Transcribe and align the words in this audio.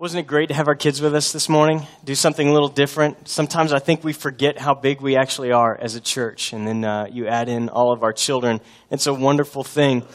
Wasn't 0.00 0.18
it 0.18 0.26
great 0.26 0.48
to 0.48 0.54
have 0.54 0.66
our 0.66 0.74
kids 0.74 1.02
with 1.02 1.14
us 1.14 1.30
this 1.30 1.46
morning? 1.46 1.86
Do 2.04 2.14
something 2.14 2.48
a 2.48 2.52
little 2.54 2.70
different. 2.70 3.28
Sometimes 3.28 3.70
I 3.70 3.80
think 3.80 4.02
we 4.02 4.14
forget 4.14 4.58
how 4.58 4.72
big 4.72 5.02
we 5.02 5.14
actually 5.14 5.52
are 5.52 5.76
as 5.78 5.94
a 5.94 6.00
church, 6.00 6.54
and 6.54 6.66
then 6.66 6.86
uh, 6.86 7.08
you 7.12 7.26
add 7.26 7.50
in 7.50 7.68
all 7.68 7.92
of 7.92 8.02
our 8.02 8.14
children. 8.14 8.62
It's 8.90 9.06
a 9.06 9.12
wonderful 9.12 9.62
thing. 9.62 10.06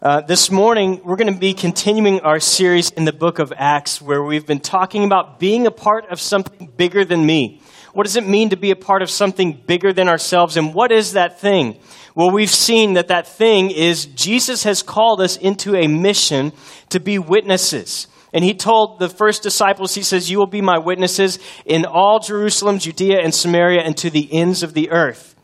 Uh, 0.00 0.20
this 0.20 0.48
morning, 0.52 1.00
we're 1.04 1.16
going 1.16 1.34
to 1.34 1.40
be 1.40 1.54
continuing 1.54 2.20
our 2.20 2.38
series 2.38 2.90
in 2.90 3.04
the 3.04 3.12
book 3.12 3.40
of 3.40 3.52
Acts, 3.56 4.00
where 4.00 4.22
we've 4.22 4.46
been 4.46 4.60
talking 4.60 5.02
about 5.02 5.40
being 5.40 5.66
a 5.66 5.72
part 5.72 6.08
of 6.08 6.20
something 6.20 6.70
bigger 6.76 7.04
than 7.04 7.26
me. 7.26 7.62
What 7.94 8.04
does 8.04 8.14
it 8.14 8.24
mean 8.24 8.50
to 8.50 8.56
be 8.56 8.70
a 8.70 8.76
part 8.76 9.02
of 9.02 9.10
something 9.10 9.60
bigger 9.66 9.92
than 9.92 10.08
ourselves, 10.08 10.56
and 10.56 10.72
what 10.72 10.92
is 10.92 11.14
that 11.14 11.40
thing? 11.40 11.80
Well, 12.14 12.30
we've 12.30 12.48
seen 12.48 12.92
that 12.92 13.08
that 13.08 13.26
thing 13.26 13.72
is 13.72 14.06
Jesus 14.06 14.62
has 14.62 14.84
called 14.84 15.20
us 15.20 15.36
into 15.36 15.74
a 15.74 15.88
mission 15.88 16.52
to 16.90 17.00
be 17.00 17.18
witnesses. 17.18 18.06
And 18.32 18.44
he 18.44 18.54
told 18.54 18.98
the 18.98 19.08
first 19.08 19.42
disciples, 19.42 19.94
he 19.94 20.02
says, 20.02 20.30
You 20.30 20.38
will 20.38 20.46
be 20.46 20.62
my 20.62 20.78
witnesses 20.78 21.38
in 21.66 21.84
all 21.84 22.18
Jerusalem, 22.18 22.78
Judea, 22.78 23.20
and 23.22 23.34
Samaria, 23.34 23.82
and 23.82 23.96
to 23.98 24.10
the 24.10 24.32
ends 24.32 24.62
of 24.62 24.74
the 24.74 24.90
earth. 24.90 25.36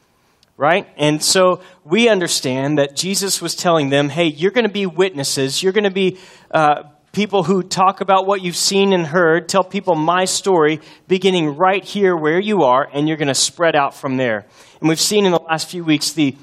Right? 0.57 0.89
And 0.97 1.23
so 1.23 1.61
we 1.85 2.09
understand 2.09 2.79
that 2.79 2.97
Jesus 2.97 3.41
was 3.41 3.55
telling 3.55 3.91
them, 3.91 4.09
Hey, 4.09 4.27
you're 4.27 4.51
going 4.51 4.67
to 4.67 4.73
be 4.73 4.87
witnesses. 4.87 5.63
You're 5.63 5.73
going 5.73 5.85
to 5.85 5.91
be 5.91 6.19
uh, 6.51 6.85
people 7.13 7.43
who 7.43 7.63
talk 7.63 8.01
about 8.01 8.27
what 8.27 8.43
you've 8.43 8.57
seen 8.57 8.93
and 8.93 9.07
heard, 9.07 9.49
tell 9.49 9.65
people 9.65 9.95
my 9.95 10.25
story, 10.25 10.81
beginning 11.07 11.57
right 11.57 11.85
here 11.85 12.17
where 12.17 12.41
you 12.41 12.63
are, 12.63 12.89
and 12.93 13.07
you're 13.07 13.17
going 13.17 13.29
to 13.29 13.35
spread 13.35 13.77
out 13.77 13.95
from 13.95 14.17
there. 14.17 14.47
And 14.81 14.89
we've 14.89 15.01
seen 15.01 15.27
in 15.27 15.33
the 15.33 15.41
last 15.41 15.69
few 15.69 15.85
weeks 15.85 16.13
the 16.13 16.37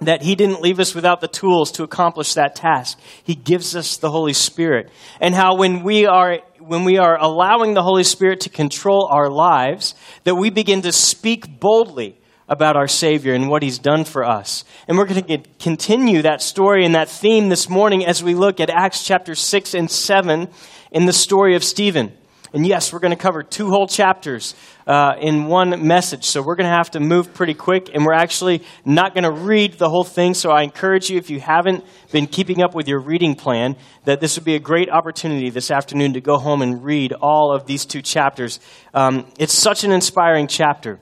that 0.00 0.22
he 0.22 0.34
didn't 0.34 0.60
leave 0.60 0.80
us 0.80 0.94
without 0.94 1.20
the 1.20 1.28
tools 1.28 1.70
to 1.72 1.82
accomplish 1.82 2.34
that 2.34 2.56
task. 2.56 2.98
He 3.22 3.34
gives 3.34 3.76
us 3.76 3.96
the 3.96 4.10
Holy 4.10 4.32
Spirit. 4.32 4.90
And 5.20 5.34
how 5.34 5.56
when 5.56 5.82
we 5.82 6.06
are 6.06 6.38
when 6.58 6.84
we 6.84 6.96
are 6.96 7.18
allowing 7.20 7.74
the 7.74 7.82
Holy 7.82 8.04
Spirit 8.04 8.40
to 8.40 8.48
control 8.48 9.06
our 9.10 9.28
lives, 9.28 9.94
that 10.24 10.36
we 10.36 10.48
begin 10.48 10.80
to 10.82 10.92
speak 10.92 11.60
boldly 11.60 12.16
about 12.48 12.76
our 12.76 12.88
Savior 12.88 13.34
and 13.34 13.48
what 13.48 13.62
He's 13.62 13.78
done 13.78 14.04
for 14.04 14.24
us. 14.24 14.64
And 14.88 14.96
we're 14.96 15.06
going 15.06 15.24
to 15.24 15.38
continue 15.58 16.22
that 16.22 16.42
story 16.42 16.84
and 16.84 16.94
that 16.94 17.08
theme 17.08 17.48
this 17.48 17.68
morning 17.68 18.04
as 18.04 18.22
we 18.22 18.34
look 18.34 18.60
at 18.60 18.70
Acts 18.70 19.04
chapter 19.04 19.34
6 19.34 19.74
and 19.74 19.90
7 19.90 20.48
in 20.90 21.06
the 21.06 21.12
story 21.12 21.54
of 21.54 21.64
Stephen. 21.64 22.12
And 22.54 22.64
yes, 22.64 22.92
we're 22.92 23.00
going 23.00 23.10
to 23.10 23.16
cover 23.16 23.42
two 23.42 23.68
whole 23.68 23.88
chapters 23.88 24.54
uh, 24.86 25.14
in 25.20 25.46
one 25.46 25.88
message. 25.88 26.24
So 26.24 26.40
we're 26.40 26.54
going 26.54 26.70
to 26.70 26.76
have 26.76 26.92
to 26.92 27.00
move 27.00 27.34
pretty 27.34 27.52
quick. 27.52 27.90
And 27.92 28.06
we're 28.06 28.14
actually 28.14 28.62
not 28.84 29.12
going 29.12 29.24
to 29.24 29.32
read 29.32 29.72
the 29.72 29.88
whole 29.88 30.04
thing. 30.04 30.34
So 30.34 30.52
I 30.52 30.62
encourage 30.62 31.10
you, 31.10 31.18
if 31.18 31.30
you 31.30 31.40
haven't 31.40 31.84
been 32.12 32.28
keeping 32.28 32.62
up 32.62 32.72
with 32.72 32.86
your 32.86 33.00
reading 33.00 33.34
plan, 33.34 33.74
that 34.04 34.20
this 34.20 34.36
would 34.36 34.44
be 34.44 34.54
a 34.54 34.60
great 34.60 34.88
opportunity 34.88 35.50
this 35.50 35.72
afternoon 35.72 36.12
to 36.12 36.20
go 36.20 36.38
home 36.38 36.62
and 36.62 36.84
read 36.84 37.12
all 37.12 37.52
of 37.52 37.66
these 37.66 37.84
two 37.84 38.00
chapters. 38.00 38.60
Um, 38.94 39.26
it's 39.36 39.52
such 39.52 39.82
an 39.82 39.90
inspiring 39.90 40.46
chapter, 40.46 41.00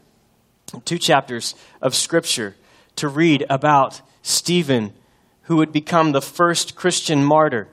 two 0.87 0.98
chapters 0.98 1.55
of 1.83 1.94
Scripture 1.94 2.56
to 2.97 3.09
read 3.09 3.44
about 3.50 4.00
Stephen, 4.22 4.94
who 5.42 5.56
would 5.56 5.70
become 5.70 6.12
the 6.12 6.22
first 6.22 6.77
Christian 6.77 7.22
martyr. 7.22 7.69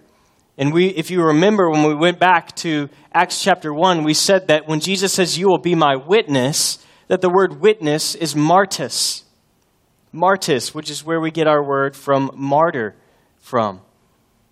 And 0.60 0.74
we, 0.74 0.88
if 0.88 1.10
you 1.10 1.24
remember 1.24 1.70
when 1.70 1.86
we 1.86 1.96
went 1.96 2.20
back 2.20 2.54
to 2.58 2.90
Acts 3.14 3.42
chapter 3.42 3.74
1, 3.74 4.04
we 4.04 4.14
said 4.14 4.50
that 4.50 4.68
when 4.68 4.82
Jesus 4.82 5.14
says, 5.14 5.38
You 5.38 5.48
will 5.48 5.58
be 5.58 5.74
my 5.74 5.96
witness, 5.96 6.86
that 7.08 7.22
the 7.22 7.30
word 7.30 7.62
witness 7.62 8.14
is 8.14 8.36
martus. 8.36 9.24
Martus, 10.14 10.76
which 10.76 10.90
is 10.90 11.02
where 11.02 11.22
we 11.22 11.32
get 11.32 11.48
our 11.48 11.64
word 11.64 11.96
from 11.96 12.32
martyr 12.36 12.94
from. 13.38 13.80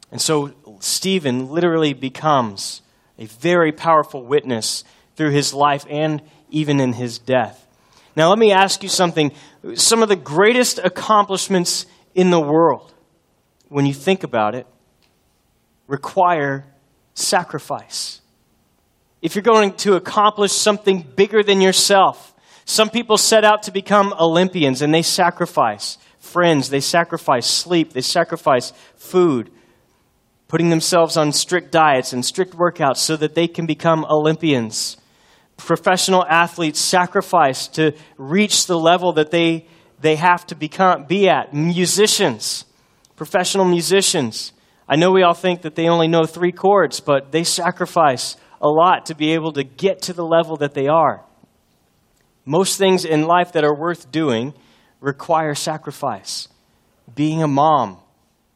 And 0.10 0.22
so 0.22 0.54
Stephen 0.80 1.50
literally 1.50 1.92
becomes 1.92 2.84
a 3.20 3.26
very 3.26 3.74
powerful 3.74 4.24
witness 4.24 4.86
through 5.18 5.32
his 5.32 5.54
life 5.54 5.86
and 5.90 6.22
even 6.50 6.80
in 6.80 6.94
his 6.94 7.20
death. 7.20 7.68
Now, 8.16 8.30
let 8.30 8.40
me 8.40 8.54
ask 8.54 8.82
you 8.82 8.88
something. 8.88 9.34
Some 9.74 10.02
of 10.02 10.08
the 10.08 10.16
greatest 10.16 10.80
accomplishments 10.80 11.86
in 12.16 12.30
the 12.32 12.40
world, 12.40 12.94
when 13.68 13.86
you 13.86 13.94
think 13.94 14.24
about 14.24 14.56
it, 14.56 14.68
require 15.88 16.66
sacrifice. 17.14 18.22
If 19.22 19.36
you're 19.36 19.42
going 19.42 19.74
to 19.78 19.96
accomplish 19.96 20.52
something 20.52 21.02
bigger 21.16 21.42
than 21.42 21.62
yourself, 21.62 22.36
some 22.66 22.90
people 22.90 23.18
set 23.18 23.44
out 23.44 23.64
to 23.64 23.72
become 23.72 24.14
Olympians 24.20 24.82
and 24.82 24.94
they 24.94 25.02
sacrifice 25.02 25.98
friends, 26.20 26.70
they 26.70 26.82
sacrifice 26.82 27.48
sleep, 27.48 27.94
they 27.94 28.02
sacrifice 28.02 28.74
food, 28.96 29.50
putting 30.48 30.70
themselves 30.70 31.18
on 31.18 31.32
strict 31.32 31.72
diets 31.72 32.14
and 32.14 32.24
strict 32.24 32.54
workouts 32.54 32.98
so 32.98 33.16
that 33.18 33.34
they 33.34 33.48
can 33.48 33.66
become 33.66 34.06
Olympians. 34.10 34.98
Professional 35.56 36.26
athletes 36.28 36.80
sacrifice 36.80 37.68
to 37.70 37.94
reach 38.18 38.68
the 38.68 38.78
level 38.78 39.14
that 39.14 39.32
they, 39.32 39.66
they 40.00 40.16
have 40.16 40.46
to 40.48 40.56
become, 40.56 41.06
be 41.06 41.28
at. 41.28 41.54
Musicians, 41.54 42.66
professional 43.16 43.66
musicians, 43.66 44.52
I 44.90 44.96
know 44.96 45.12
we 45.12 45.24
all 45.24 45.34
think 45.34 45.64
that 45.64 45.76
they 45.76 45.90
only 45.90 46.08
know 46.08 46.26
three 46.26 46.52
chords, 46.52 47.00
but 47.00 47.32
they 47.32 47.44
sacrifice 47.44 48.38
a 48.62 48.68
lot 48.68 49.08
to 49.08 49.16
be 49.16 49.34
able 49.34 49.52
to 49.54 49.64
get 49.64 50.02
to 50.04 50.14
the 50.14 50.26
level 50.26 50.58
that 50.58 50.74
they 50.74 50.88
are. 50.88 51.24
Most 52.46 52.78
things 52.78 53.04
in 53.04 53.28
life 53.28 53.52
that 53.52 53.66
are 53.66 53.76
worth 53.76 54.12
doing 54.12 54.54
require 55.02 55.54
sacrifice. 55.54 56.48
Being 57.14 57.44
a 57.44 57.48
mom 57.48 57.98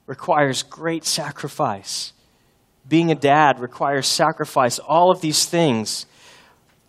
requires 0.08 0.64
great 0.64 1.03
sacrifice. 1.03 2.14
Being 2.88 3.12
a 3.12 3.16
dad 3.16 3.59
requires 3.59 4.08
sacrifice. 4.08 4.80
All 4.80 5.12
of 5.12 5.22
these 5.22 5.46
things 5.46 6.06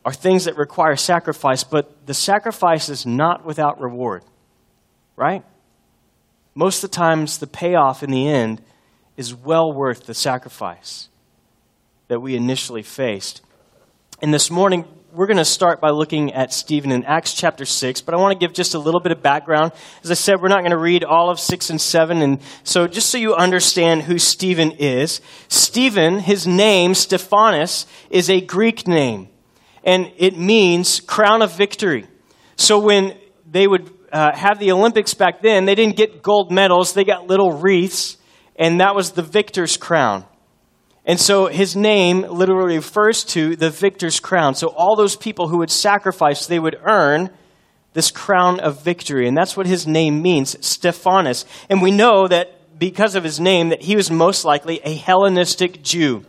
are 0.05 0.13
things 0.13 0.45
that 0.45 0.57
require 0.57 0.97
sacrifice, 0.97 1.65
but 1.65 2.07
the 2.07 2.15
sacrifice 2.15 2.89
is 2.89 3.07
not 3.07 3.45
without 3.45 3.81
reward, 3.81 4.25
right? 5.17 5.45
Most 6.55 6.83
of 6.83 6.91
the 6.91 6.97
times, 6.97 7.39
the 7.39 7.47
payoff 7.47 8.03
in 8.03 8.11
the 8.11 8.29
end 8.29 8.63
is 9.23 9.33
well 9.33 9.73
worth 9.73 10.07
the 10.07 10.15
sacrifice 10.15 11.09
that 12.09 12.19
we 12.19 12.35
initially 12.35 12.83
faced. 12.83 13.41
And 14.21 14.35
this 14.35 14.51
morning, 14.51 14.85
we're 15.13 15.29
going 15.29 15.37
to 15.37 15.45
start 15.45 15.81
by 15.81 15.91
looking 15.91 16.33
at 16.33 16.53
Stephen 16.53 16.91
in 16.91 17.05
Acts 17.05 17.33
chapter 17.33 17.65
6, 17.65 18.01
but 18.01 18.15
I 18.15 18.17
want 18.19 18.33
to 18.33 18.45
give 18.45 18.53
just 18.53 18.75
a 18.75 18.81
little 18.81 18.99
bit 18.99 19.13
of 19.13 19.23
background. 19.23 19.71
As 20.03 20.11
I 20.11 20.15
said, 20.15 20.43
we're 20.43 20.49
not 20.49 20.63
going 20.63 20.73
to 20.73 20.77
read 20.77 21.05
all 21.05 21.31
of 21.31 21.39
6 21.39 21.71
and 21.71 21.81
7, 21.81 22.21
and 22.21 22.41
so 22.65 22.89
just 22.89 23.11
so 23.11 23.17
you 23.17 23.33
understand 23.33 24.03
who 24.03 24.19
Stephen 24.19 24.73
is, 24.73 25.21
Stephen, 25.47 26.19
his 26.19 26.45
name, 26.45 26.93
Stephanos, 26.93 27.87
is 28.11 28.29
a 28.29 28.41
Greek 28.41 28.89
name, 28.89 29.29
and 29.85 30.11
it 30.17 30.37
means 30.37 30.99
crown 30.99 31.43
of 31.43 31.53
victory. 31.53 32.09
So 32.57 32.81
when 32.81 33.17
they 33.49 33.69
would 33.69 33.89
uh, 34.13 34.35
have 34.35 34.59
the 34.59 34.73
Olympics 34.73 35.15
back 35.15 35.43
then, 35.43 35.65
they 35.65 35.77
didn't 35.77 35.95
get 35.95 36.25
gold 36.25 36.51
medals, 36.51 36.93
they 36.93 37.05
got 37.05 37.29
little 37.29 37.53
wreaths 37.53 38.17
and 38.63 38.81
that 38.81 38.95
was 38.95 39.11
the 39.11 39.23
victor's 39.23 39.77
crown. 39.77 40.25
And 41.05 41.19
so 41.19 41.47
his 41.47 41.75
name 41.75 42.21
literally 42.21 42.77
refers 42.77 43.25
to 43.25 43.57
the 43.57 43.71
victor's 43.71 44.21
crown. 44.21 44.55
So 44.55 44.69
all 44.69 44.95
those 44.95 45.17
people 45.17 45.49
who 45.49 45.59
would 45.59 45.71
sacrifice, 45.71 46.47
they 46.47 46.61
would 46.61 46.79
earn 46.85 47.31
this 47.93 48.13
crown 48.13 48.61
of 48.61 48.81
victory. 48.85 49.27
And 49.27 49.37
that's 49.37 49.57
what 49.57 49.67
his 49.67 49.85
name 49.85 50.23
means, 50.23 50.65
Stephanus. 50.65 51.45
And 51.69 51.83
we 51.83 51.91
know 51.91 52.29
that 52.29 52.79
because 52.79 53.17
of 53.17 53.25
his 53.25 53.41
name, 53.41 53.71
that 53.71 53.83
he 53.83 53.97
was 53.97 54.13
most 54.13 54.45
likely 54.45 54.81
a 54.85 54.95
Hellenistic 54.95 55.83
Jew. 55.83 56.25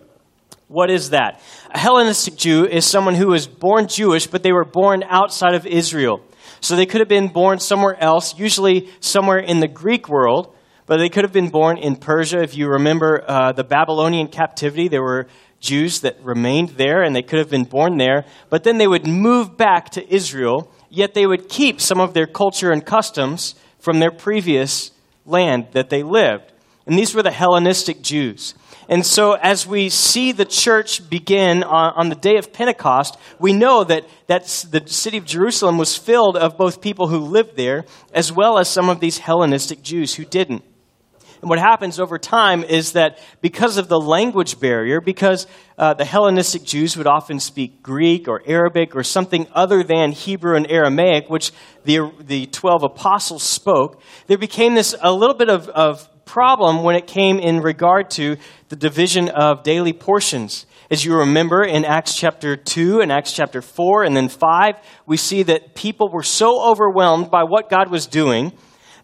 What 0.68 0.90
is 0.90 1.12
that? 1.12 1.40
A 1.70 1.78
Hellenistic 1.78 2.36
Jew 2.36 2.66
is 2.66 2.84
someone 2.84 3.14
who 3.14 3.28
was 3.28 3.46
born 3.46 3.88
Jewish, 3.88 4.26
but 4.26 4.42
they 4.42 4.52
were 4.52 4.66
born 4.66 5.04
outside 5.08 5.54
of 5.54 5.68
Israel. 5.68 6.20
So 6.62 6.76
they 6.76 6.88
could 6.88 7.00
have 7.00 7.08
been 7.08 7.28
born 7.28 7.60
somewhere 7.60 7.96
else, 8.02 8.40
usually 8.40 8.90
somewhere 9.02 9.38
in 9.38 9.60
the 9.60 9.68
Greek 9.68 10.10
world, 10.10 10.56
but 10.86 10.98
they 10.98 11.10
could 11.10 11.24
have 11.24 11.34
been 11.34 11.50
born 11.50 11.78
in 11.78 11.96
Persia. 11.96 12.42
If 12.42 12.56
you 12.56 12.68
remember 12.68 13.24
uh, 13.28 13.52
the 13.52 13.64
Babylonian 13.64 14.28
captivity, 14.28 14.88
there 14.88 15.04
were 15.04 15.28
Jews 15.60 16.02
that 16.02 16.22
remained 16.22 16.70
there 16.70 17.02
and 17.02 17.16
they 17.16 17.22
could 17.22 17.40
have 17.40 17.50
been 17.50 17.64
born 17.64 17.98
there. 17.98 18.26
But 18.50 18.64
then 18.64 18.78
they 18.78 18.88
would 18.88 19.08
move 19.08 19.58
back 19.58 19.90
to 19.92 20.14
Israel, 20.14 20.72
yet 20.90 21.14
they 21.14 21.26
would 21.26 21.48
keep 21.50 21.80
some 21.80 22.00
of 22.00 22.14
their 22.14 22.28
culture 22.28 22.72
and 22.72 22.86
customs 22.86 23.56
from 23.80 24.00
their 24.00 24.12
previous 24.12 24.92
land 25.26 25.68
that 25.72 25.90
they 25.90 26.04
lived. 26.04 26.52
And 26.86 27.00
these 27.00 27.16
were 27.16 27.24
the 27.24 27.32
Hellenistic 27.32 28.02
Jews. 28.02 28.56
And 28.90 29.06
so, 29.06 29.34
as 29.34 29.66
we 29.66 29.88
see 29.88 30.34
the 30.34 30.44
church 30.44 31.10
begin 31.10 31.64
on, 31.64 31.94
on, 31.96 32.10
the 32.10 32.16
day 32.16 32.36
of 32.36 32.52
Pentecost, 32.52 33.18
we 33.40 33.54
know 33.54 33.86
that 33.86 34.06
that's, 34.28 34.64
the 34.64 34.86
city 34.88 35.18
of 35.18 35.24
Jerusalem 35.24 35.78
was 35.78 35.98
filled 35.98 36.36
of 36.36 36.58
both 36.58 36.82
people 36.82 37.08
who 37.08 37.20
lived 37.20 37.56
there, 37.56 37.86
as 38.14 38.34
well 38.34 38.60
as 38.60 38.68
some 38.68 38.90
of 38.90 39.00
these 39.00 39.20
Hellenistic 39.20 39.82
Jews 39.82 40.16
who 40.16 40.26
didn't. 40.26 40.64
And 41.44 41.50
what 41.50 41.60
happens 41.60 42.00
over 42.00 42.18
time 42.18 42.64
is 42.64 42.94
that 42.94 43.20
because 43.42 43.76
of 43.76 43.90
the 43.90 44.00
language 44.00 44.62
barrier, 44.62 45.02
because 45.02 45.46
uh, 45.78 45.94
the 45.94 46.06
Hellenistic 46.06 46.64
Jews 46.64 46.96
would 46.96 47.06
often 47.06 47.38
speak 47.42 47.84
Greek 47.84 48.30
or 48.30 48.42
Arabic 48.46 48.96
or 48.96 49.04
something 49.04 49.46
other 49.52 49.84
than 49.84 50.14
Hebrew 50.14 50.56
and 50.56 50.66
Aramaic, 50.72 51.30
which 51.30 51.52
the, 51.84 52.10
the 52.22 52.46
12 52.46 52.84
apostles 52.84 53.44
spoke, 53.44 54.02
there 54.28 54.38
became 54.38 54.74
this 54.74 54.96
a 55.02 55.12
little 55.12 55.36
bit 55.36 55.50
of, 55.50 55.68
of 55.68 56.08
problem 56.24 56.82
when 56.82 56.96
it 56.96 57.08
came 57.08 57.40
in 57.40 57.60
regard 57.60 58.10
to 58.12 58.38
the 58.70 58.78
division 58.78 59.28
of 59.28 59.64
daily 59.64 59.92
portions. 59.92 60.66
As 60.90 61.04
you 61.04 61.14
remember 61.14 61.62
in 61.62 61.84
Acts 61.84 62.16
chapter 62.16 62.56
2 62.56 63.02
and 63.02 63.12
Acts 63.12 63.34
chapter 63.34 63.62
4 63.62 64.06
and 64.06 64.16
then 64.16 64.30
5, 64.30 64.76
we 65.06 65.18
see 65.18 65.44
that 65.44 65.76
people 65.76 66.08
were 66.08 66.24
so 66.24 66.72
overwhelmed 66.72 67.30
by 67.30 67.44
what 67.44 67.70
God 67.70 67.92
was 67.92 68.08
doing 68.08 68.54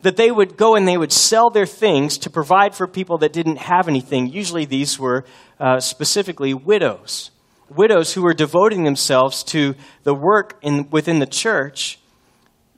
that 0.01 0.17
they 0.17 0.31
would 0.31 0.57
go 0.57 0.75
and 0.75 0.87
they 0.87 0.97
would 0.97 1.11
sell 1.11 1.49
their 1.49 1.65
things 1.65 2.17
to 2.19 2.29
provide 2.29 2.73
for 2.73 2.87
people 2.87 3.17
that 3.19 3.33
didn't 3.33 3.57
have 3.57 3.87
anything. 3.87 4.27
Usually 4.27 4.65
these 4.65 4.97
were 4.97 5.25
uh, 5.59 5.79
specifically 5.79 6.53
widows. 6.53 7.31
Widows 7.69 8.13
who 8.13 8.23
were 8.23 8.33
devoting 8.33 8.83
themselves 8.83 9.43
to 9.45 9.75
the 10.03 10.15
work 10.15 10.57
in, 10.61 10.89
within 10.89 11.19
the 11.19 11.27
church. 11.27 11.99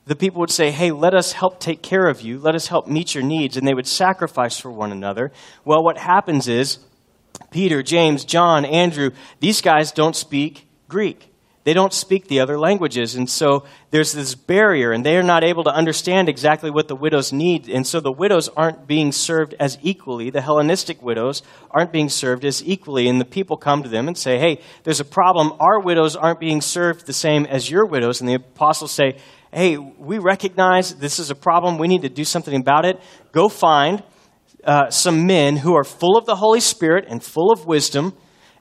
The 0.06 0.16
people 0.16 0.40
would 0.40 0.50
say, 0.50 0.72
Hey, 0.72 0.92
let 0.92 1.14
us 1.14 1.34
help 1.34 1.60
take 1.60 1.82
care 1.82 2.08
of 2.08 2.22
you. 2.22 2.40
Let 2.40 2.56
us 2.56 2.68
help 2.68 2.88
meet 2.88 3.14
your 3.14 3.24
needs. 3.24 3.56
And 3.56 3.68
they 3.68 3.74
would 3.74 3.88
sacrifice 3.88 4.60
for 4.60 4.72
one 4.72 4.92
another. 4.92 5.32
Well, 5.64 5.84
what 5.84 5.98
happens 5.98 6.48
is 6.48 6.80
Peter, 7.52 7.84
James, 7.84 8.26
John, 8.26 8.66
Andrew, 8.66 9.12
these 9.40 9.62
guys 9.62 9.92
don't 9.92 10.16
speak 10.16 10.68
Greek. 10.90 11.31
They 11.64 11.74
don't 11.74 11.94
speak 11.94 12.28
the 12.28 12.40
other 12.40 12.58
languages. 12.58 13.16
And 13.16 13.30
so 13.30 13.66
there's 13.92 14.14
this 14.14 14.34
barrier, 14.34 14.92
and 14.92 15.06
they 15.06 15.16
are 15.16 15.24
not 15.24 15.44
able 15.44 15.64
to 15.66 15.70
understand 15.70 16.28
exactly 16.28 16.72
what 16.72 16.88
the 16.88 16.96
widows 16.96 17.32
need. 17.32 17.70
And 17.70 17.86
so 17.86 18.00
the 18.00 18.12
widows 18.12 18.50
aren't 18.50 18.88
being 18.88 19.12
served 19.12 19.54
as 19.60 19.78
equally. 19.84 20.32
The 20.32 20.42
Hellenistic 20.42 21.02
widows 21.04 21.44
aren't 21.70 21.92
being 21.92 22.10
served 22.10 22.46
as 22.46 22.64
equally. 22.66 23.08
And 23.08 23.22
the 23.22 23.26
people 23.26 23.58
come 23.58 23.84
to 23.84 23.90
them 23.90 24.08
and 24.08 24.18
say, 24.18 24.40
Hey, 24.40 24.60
there's 24.84 25.00
a 25.00 25.06
problem. 25.06 25.54
Our 25.60 25.80
widows 25.80 26.16
aren't 26.16 26.40
being 26.40 26.62
served 26.62 27.06
the 27.06 27.14
same 27.14 27.46
as 27.46 27.70
your 27.70 27.86
widows. 27.86 28.22
And 28.22 28.30
the 28.30 28.36
apostles 28.36 28.92
say, 28.92 29.18
Hey, 29.54 29.78
we 29.78 30.18
recognize 30.18 30.96
this 30.96 31.20
is 31.20 31.30
a 31.30 31.36
problem. 31.36 31.78
We 31.78 31.88
need 31.88 32.02
to 32.02 32.10
do 32.10 32.24
something 32.24 32.60
about 32.60 32.86
it. 32.86 33.00
Go 33.32 33.50
find 33.50 34.02
uh, 34.64 34.90
some 34.90 35.28
men 35.28 35.58
who 35.58 35.76
are 35.76 35.84
full 35.84 36.18
of 36.18 36.26
the 36.26 36.38
Holy 36.38 36.60
Spirit 36.60 37.06
and 37.08 37.24
full 37.24 37.52
of 37.52 37.66
wisdom 37.66 38.16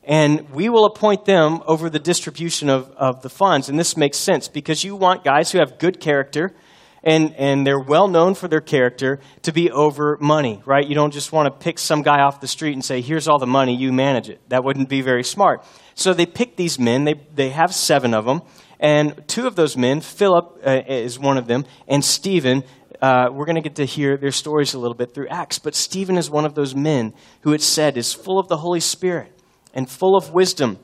and 0.05 0.49
we 0.51 0.69
will 0.69 0.87
appoint 0.87 1.25
them 1.25 1.61
over 1.67 1.91
the 1.91 1.99
distribution 1.99 2.69
of, 2.69 2.91
of 2.93 3.23
the 3.23 3.29
funds. 3.29 3.69
And 3.69 3.79
this 3.79 3.97
makes 3.97 4.17
sense 4.17 4.49
because 4.49 4.83
you 4.83 4.97
want 4.97 5.25
guys 5.25 5.53
who 5.53 5.59
have 5.59 5.79
good 5.79 6.01
character 6.01 6.55
and, 7.03 7.35
and 7.37 7.67
they're 7.67 7.81
well 7.81 8.09
known 8.09 8.35
for 8.35 8.49
their 8.49 8.61
character 8.61 9.21
to 9.43 9.53
be 9.53 9.71
over 9.71 10.19
money, 10.21 10.63
right? 10.67 10.87
You 10.87 10.95
don't 10.95 11.13
just 11.13 11.33
want 11.33 11.47
to 11.47 11.65
pick 11.65 11.79
some 11.79 12.03
guy 12.03 12.21
off 12.21 12.41
the 12.41 12.49
street 12.49 12.75
and 12.75 12.85
say, 12.85 13.01
here's 13.01 13.29
all 13.29 13.39
the 13.39 13.47
money, 13.47 13.75
you 13.75 13.93
manage 13.93 14.29
it. 14.29 14.41
That 14.49 14.65
wouldn't 14.65 14.89
be 14.89 15.01
very 15.01 15.25
smart. 15.25 15.65
So 15.95 16.13
they 16.13 16.27
pick 16.27 16.57
these 16.57 16.79
men, 16.79 17.05
they, 17.05 17.15
they 17.35 17.51
have 17.51 17.75
seven 17.75 18.15
of 18.15 18.25
them, 18.25 18.43
and 18.79 19.27
two 19.29 19.47
of 19.47 19.57
those 19.57 19.77
men, 19.77 20.01
Philip 20.01 20.61
uh, 20.65 20.83
is 20.89 21.19
one 21.19 21.37
of 21.37 21.47
them, 21.47 21.65
and 21.87 22.05
Stephen, 22.05 22.65
uh, 23.03 23.29
we're 23.33 23.47
going 23.47 23.57
to 23.57 23.63
get 23.63 23.77
to 23.77 23.87
hear 23.87 24.17
their 24.17 24.33
stories 24.33 24.75
a 24.75 24.79
little 24.79 24.97
bit 24.97 25.15
through 25.15 25.29
Acts. 25.29 25.59
But 25.59 25.75
Stephen 25.75 26.19
is 26.19 26.31
one 26.31 26.45
of 26.45 26.55
those 26.55 26.75
men 26.75 27.15
who 27.43 27.55
it 27.55 27.63
said 27.63 27.97
is 27.97 28.13
full 28.13 28.39
of 28.39 28.49
the 28.49 28.59
Holy 28.59 28.81
Spirit 28.81 29.33
and 29.75 29.89
full 29.89 30.17
of 30.17 30.33
wisdom. 30.33 30.79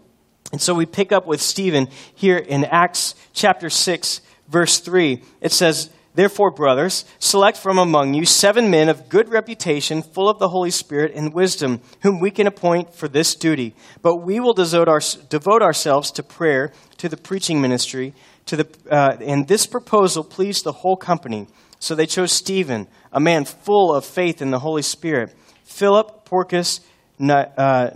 And 0.53 0.61
so 0.61 0.75
we 0.75 0.87
pick 0.87 1.13
up 1.13 1.27
with 1.27 1.41
Stephen 1.41 1.89
here 2.15 2.37
in 2.37 2.65
Acts 2.65 3.15
chapter 3.33 3.69
6, 3.69 4.21
verse 4.49 4.79
3. 4.79 5.23
It 5.41 5.53
says, 5.53 5.91
Therefore, 6.17 6.51
brothers, 6.51 7.05
select 7.19 7.59
from 7.59 7.77
among 7.77 8.15
you 8.15 8.25
seven 8.25 8.71
men 8.71 8.89
of 8.89 9.11
good 9.11 9.29
reputation, 9.29 10.03
full 10.03 10.31
of 10.31 10.39
the 10.39 10.49
Holy 10.49 10.71
Spirit 10.71 11.13
and 11.15 11.35
wisdom, 11.35 11.83
whom 12.01 12.21
we 12.21 12.31
can 12.31 12.47
appoint 12.47 12.95
for 12.95 13.07
this 13.07 13.35
duty. 13.35 13.75
But 14.01 14.25
we 14.25 14.41
will 14.41 14.55
devote, 14.55 14.89
our, 14.89 15.01
devote 15.29 15.61
ourselves 15.61 16.11
to 16.13 16.23
prayer, 16.23 16.73
to 16.97 17.11
the 17.11 17.19
preaching 17.19 17.61
ministry, 17.61 18.15
to 18.47 18.57
the, 18.57 18.69
uh, 18.91 19.19
and 19.21 19.47
this 19.47 19.67
proposal 19.67 20.25
pleased 20.25 20.65
the 20.65 20.73
whole 20.73 20.97
company. 20.97 21.49
So 21.81 21.95
they 21.95 22.07
chose 22.07 22.33
Stephen, 22.33 22.89
a 23.13 23.21
man 23.21 23.45
full 23.45 23.95
of 23.95 24.07
faith 24.07 24.41
in 24.41 24.51
the 24.51 24.61
Holy 24.61 24.83
Spirit, 24.83 25.37
Philip, 25.65 26.27
Prochorus, 26.27 26.81
uh, 27.21 27.91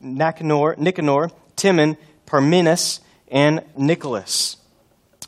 Nicanor, 0.00 0.76
Nicanor 0.78 1.30
Timon, 1.60 1.96
Parmenas, 2.26 3.00
and 3.28 3.62
Nicholas, 3.76 4.56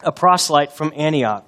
a 0.02 0.10
proselyte 0.10 0.72
from 0.72 0.92
Antioch. 0.96 1.46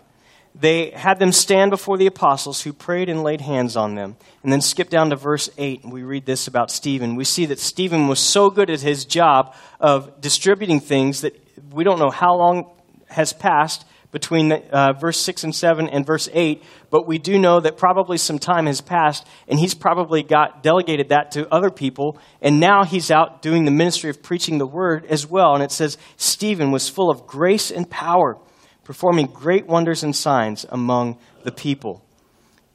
They 0.54 0.90
had 0.90 1.18
them 1.18 1.32
stand 1.32 1.70
before 1.70 1.98
the 1.98 2.06
apostles 2.06 2.60
who 2.62 2.72
prayed 2.72 3.08
and 3.08 3.24
laid 3.24 3.40
hands 3.40 3.76
on 3.76 3.96
them. 3.96 4.16
And 4.44 4.52
then 4.52 4.60
skip 4.60 4.88
down 4.88 5.10
to 5.10 5.16
verse 5.16 5.50
8, 5.58 5.82
and 5.82 5.92
we 5.92 6.02
read 6.02 6.26
this 6.26 6.46
about 6.46 6.70
Stephen. 6.70 7.16
We 7.16 7.24
see 7.24 7.46
that 7.46 7.58
Stephen 7.58 8.06
was 8.06 8.20
so 8.20 8.50
good 8.50 8.70
at 8.70 8.80
his 8.80 9.04
job 9.04 9.54
of 9.80 10.20
distributing 10.20 10.78
things 10.78 11.22
that 11.22 11.34
we 11.72 11.82
don't 11.82 11.98
know 11.98 12.10
how 12.10 12.36
long 12.36 12.70
has 13.08 13.32
passed 13.32 13.84
between 14.14 14.52
uh, 14.52 14.92
verse 14.92 15.18
6 15.18 15.42
and 15.42 15.52
7 15.52 15.88
and 15.88 16.06
verse 16.06 16.28
8, 16.32 16.62
but 16.88 17.04
we 17.04 17.18
do 17.18 17.36
know 17.36 17.58
that 17.58 17.76
probably 17.76 18.16
some 18.16 18.38
time 18.38 18.66
has 18.66 18.80
passed, 18.80 19.26
and 19.48 19.58
he's 19.58 19.74
probably 19.74 20.22
got 20.22 20.62
delegated 20.62 21.08
that 21.08 21.32
to 21.32 21.52
other 21.52 21.68
people, 21.68 22.16
and 22.40 22.60
now 22.60 22.84
he's 22.84 23.10
out 23.10 23.42
doing 23.42 23.64
the 23.64 23.72
ministry 23.72 24.10
of 24.10 24.22
preaching 24.22 24.58
the 24.58 24.68
word 24.68 25.04
as 25.06 25.26
well. 25.26 25.54
And 25.54 25.64
it 25.64 25.72
says, 25.72 25.98
Stephen 26.16 26.70
was 26.70 26.88
full 26.88 27.10
of 27.10 27.26
grace 27.26 27.72
and 27.72 27.90
power, 27.90 28.38
performing 28.84 29.26
great 29.26 29.66
wonders 29.66 30.04
and 30.04 30.14
signs 30.14 30.64
among 30.68 31.18
the 31.42 31.50
people. 31.50 32.00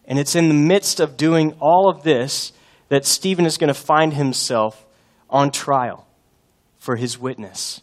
And 0.04 0.20
it's 0.20 0.36
in 0.36 0.50
the 0.50 0.54
midst 0.54 1.00
of 1.00 1.16
doing 1.16 1.54
all 1.62 1.90
of 1.90 2.04
this 2.04 2.52
that 2.90 3.06
Stephen 3.06 3.46
is 3.46 3.58
going 3.58 3.70
to 3.70 3.74
find 3.74 4.14
himself 4.14 4.86
on 5.30 5.52
trial 5.52 6.06
for 6.80 6.98
his 6.98 7.18
witness. 7.18 7.80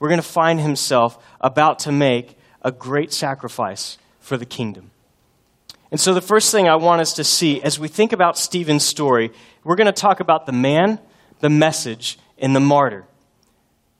We're 0.00 0.08
going 0.08 0.20
to 0.20 0.26
find 0.26 0.58
himself 0.58 1.24
about 1.40 1.80
to 1.80 1.92
make 1.92 2.37
a 2.68 2.72
great 2.72 3.12
sacrifice 3.12 3.98
for 4.20 4.36
the 4.36 4.46
kingdom. 4.46 4.90
And 5.90 5.98
so, 5.98 6.12
the 6.12 6.20
first 6.20 6.52
thing 6.52 6.68
I 6.68 6.76
want 6.76 7.00
us 7.00 7.14
to 7.14 7.24
see 7.24 7.62
as 7.62 7.80
we 7.80 7.88
think 7.88 8.12
about 8.12 8.36
Stephen's 8.36 8.84
story, 8.84 9.32
we're 9.64 9.74
going 9.74 9.86
to 9.86 9.92
talk 9.92 10.20
about 10.20 10.44
the 10.44 10.52
man, 10.52 11.00
the 11.40 11.48
message, 11.48 12.18
and 12.36 12.54
the 12.54 12.60
martyr. 12.60 13.06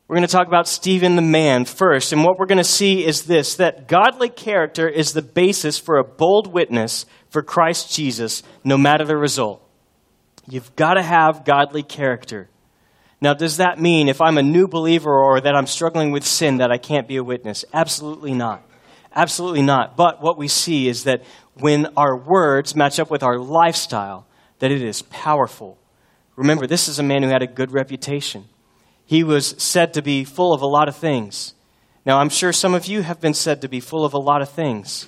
We're 0.06 0.17
going 0.17 0.26
to 0.26 0.32
talk 0.32 0.47
about 0.47 0.69
Stephen 0.69 1.17
the 1.17 1.23
man 1.23 1.65
first. 1.65 2.12
And 2.12 2.25
what 2.25 2.38
we're 2.38 2.47
going 2.47 2.59
to 2.59 2.65
see 2.65 3.05
is 3.05 3.25
this 3.25 3.56
that 3.56 3.88
godly 3.88 4.29
character 4.29 4.87
is 4.87 5.15
the 5.15 5.23
basis 5.23 5.79
for 5.79 5.97
a 5.97 6.05
bold 6.05 6.53
witness 6.53 7.06
for 7.31 7.43
Christ 7.43 7.94
Jesus, 7.94 8.43
no 8.65 8.76
matter 8.76 9.05
the 9.05 9.17
result. 9.17 9.62
You've 10.47 10.76
got 10.76 10.94
to 10.94 11.03
have 11.03 11.44
godly 11.44 11.82
character. 11.82 12.49
Now, 13.20 13.35
does 13.35 13.56
that 13.56 13.81
mean 13.81 14.09
if 14.09 14.20
I'm 14.20 14.38
a 14.38 14.43
new 14.43 14.69
believer 14.69 15.12
or 15.12 15.41
that 15.41 15.56
I'm 15.56 15.67
struggling 15.67 16.12
with 16.12 16.25
sin 16.25 16.59
that 16.59 16.70
I 16.70 16.79
can't 16.79 17.09
be 17.09 17.17
a 17.17 17.25
witness? 17.25 17.65
Absolutely 17.75 18.32
not. 18.32 18.62
Absolutely 19.15 19.62
not. 19.62 19.97
But 19.97 20.23
what 20.23 20.38
we 20.38 20.47
see 20.47 20.88
is 20.88 21.05
that 21.05 21.23
when 21.55 21.87
our 21.97 22.17
words 22.17 22.76
match 22.76 23.00
up 23.00 23.11
with 23.11 23.25
our 23.25 23.38
lifestyle, 23.38 24.26
that 24.61 24.70
it 24.70 24.82
is 24.82 25.03
powerful. 25.03 25.79
Remember, 26.37 26.67
this 26.67 26.87
is 26.87 27.00
a 27.00 27.03
man 27.03 27.25
who 27.25 27.29
had 27.29 27.43
a 27.43 27.47
good 27.49 27.73
reputation. 27.73 28.44
He 29.05 29.25
was 29.25 29.55
said 29.59 29.94
to 29.94 30.03
be 30.03 30.23
full 30.23 30.53
of 30.53 30.62
a 30.62 30.67
lot 30.67 30.88
of 30.88 30.97
things. 30.97 31.55
Now, 32.06 32.19
I'm 32.19 32.29
sure 32.29 32.53
some 32.53 32.75
of 32.75 32.87
you 32.87 33.03
have 33.03 33.20
been 33.20 33.34
said 33.34 33.60
to 33.63 33.69
be 33.69 33.81
full 33.81 34.05
of 34.05 34.15
a 34.15 34.19
lot 34.19 34.43
of 34.43 34.51
things. 34.51 35.06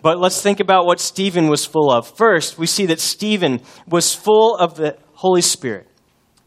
But 0.00 0.20
let's 0.20 0.40
think 0.40 0.60
about 0.60 0.86
what 0.86 1.00
Stephen 1.00 1.48
was 1.48 1.66
full 1.66 1.90
of. 1.90 2.06
First, 2.16 2.58
we 2.58 2.66
see 2.66 2.86
that 2.86 3.00
Stephen 3.00 3.60
was 3.88 4.14
full 4.14 4.56
of 4.56 4.76
the 4.76 4.96
Holy 5.14 5.42
Spirit. 5.42 5.88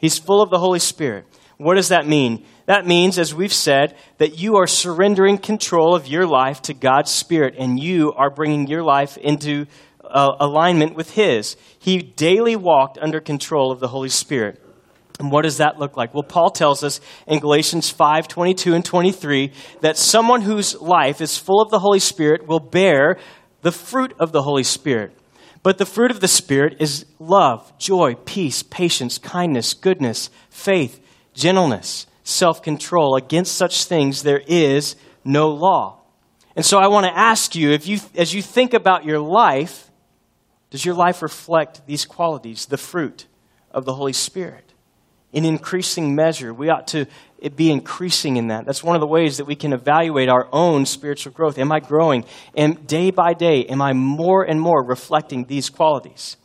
He's 0.01 0.17
full 0.17 0.41
of 0.41 0.49
the 0.49 0.59
Holy 0.59 0.79
Spirit. 0.79 1.25
What 1.57 1.75
does 1.75 1.89
that 1.89 2.07
mean? 2.07 2.43
That 2.65 2.87
means, 2.87 3.19
as 3.19 3.35
we've 3.35 3.53
said, 3.53 3.95
that 4.17 4.39
you 4.39 4.55
are 4.57 4.65
surrendering 4.65 5.37
control 5.37 5.95
of 5.95 6.07
your 6.07 6.25
life 6.25 6.61
to 6.63 6.73
God's 6.73 7.11
Spirit 7.11 7.53
and 7.57 7.79
you 7.79 8.11
are 8.13 8.31
bringing 8.31 8.65
your 8.65 8.81
life 8.81 9.15
into 9.17 9.67
uh, 10.03 10.31
alignment 10.39 10.95
with 10.95 11.11
His. 11.11 11.55
He 11.77 11.99
daily 11.99 12.55
walked 12.55 12.97
under 12.97 13.19
control 13.19 13.71
of 13.71 13.79
the 13.79 13.89
Holy 13.89 14.09
Spirit. 14.09 14.59
And 15.19 15.31
what 15.31 15.43
does 15.43 15.57
that 15.57 15.77
look 15.77 15.95
like? 15.95 16.15
Well, 16.15 16.23
Paul 16.23 16.49
tells 16.49 16.83
us 16.83 16.99
in 17.27 17.39
Galatians 17.39 17.91
5 17.91 18.27
22 18.27 18.73
and 18.73 18.83
23 18.83 19.51
that 19.81 19.97
someone 19.97 20.41
whose 20.41 20.73
life 20.81 21.21
is 21.21 21.37
full 21.37 21.61
of 21.61 21.69
the 21.69 21.79
Holy 21.79 21.99
Spirit 21.99 22.47
will 22.47 22.59
bear 22.59 23.19
the 23.61 23.71
fruit 23.71 24.15
of 24.19 24.31
the 24.31 24.41
Holy 24.41 24.63
Spirit. 24.63 25.15
But 25.63 25.77
the 25.77 25.85
fruit 25.85 26.11
of 26.11 26.21
the 26.21 26.27
Spirit 26.27 26.77
is 26.79 27.05
love, 27.19 27.77
joy, 27.77 28.15
peace, 28.25 28.63
patience, 28.63 29.17
kindness, 29.17 29.73
goodness, 29.73 30.29
faith, 30.49 30.99
gentleness, 31.33 32.07
self 32.23 32.63
control. 32.63 33.15
Against 33.15 33.55
such 33.55 33.85
things 33.85 34.23
there 34.23 34.41
is 34.47 34.95
no 35.23 35.49
law. 35.49 35.99
And 36.55 36.65
so 36.65 36.79
I 36.79 36.87
want 36.87 37.05
to 37.05 37.17
ask 37.17 37.55
you, 37.55 37.71
if 37.71 37.87
you, 37.87 37.99
as 38.15 38.33
you 38.33 38.41
think 38.41 38.73
about 38.73 39.05
your 39.05 39.19
life, 39.19 39.89
does 40.69 40.83
your 40.83 40.95
life 40.95 41.21
reflect 41.21 41.85
these 41.85 42.05
qualities, 42.05 42.65
the 42.65 42.77
fruit 42.77 43.27
of 43.71 43.85
the 43.85 43.93
Holy 43.93 44.13
Spirit? 44.13 44.73
In 45.31 45.45
increasing 45.45 46.13
measure, 46.15 46.53
we 46.53 46.69
ought 46.69 46.87
to 46.87 47.05
it 47.41 47.55
be 47.55 47.71
increasing 47.71 48.37
in 48.37 48.47
that. 48.47 48.65
That's 48.65 48.83
one 48.83 48.95
of 48.95 49.01
the 49.01 49.07
ways 49.07 49.37
that 49.37 49.45
we 49.45 49.55
can 49.55 49.73
evaluate 49.73 50.29
our 50.29 50.47
own 50.53 50.85
spiritual 50.85 51.33
growth. 51.33 51.57
Am 51.57 51.71
I 51.71 51.79
growing? 51.79 52.23
And 52.55 52.85
day 52.85 53.09
by 53.09 53.33
day, 53.33 53.65
am 53.65 53.81
I 53.81 53.93
more 53.93 54.43
and 54.43 54.61
more 54.61 54.85
reflecting 54.85 55.45
these 55.45 55.69
qualities? 55.69 56.37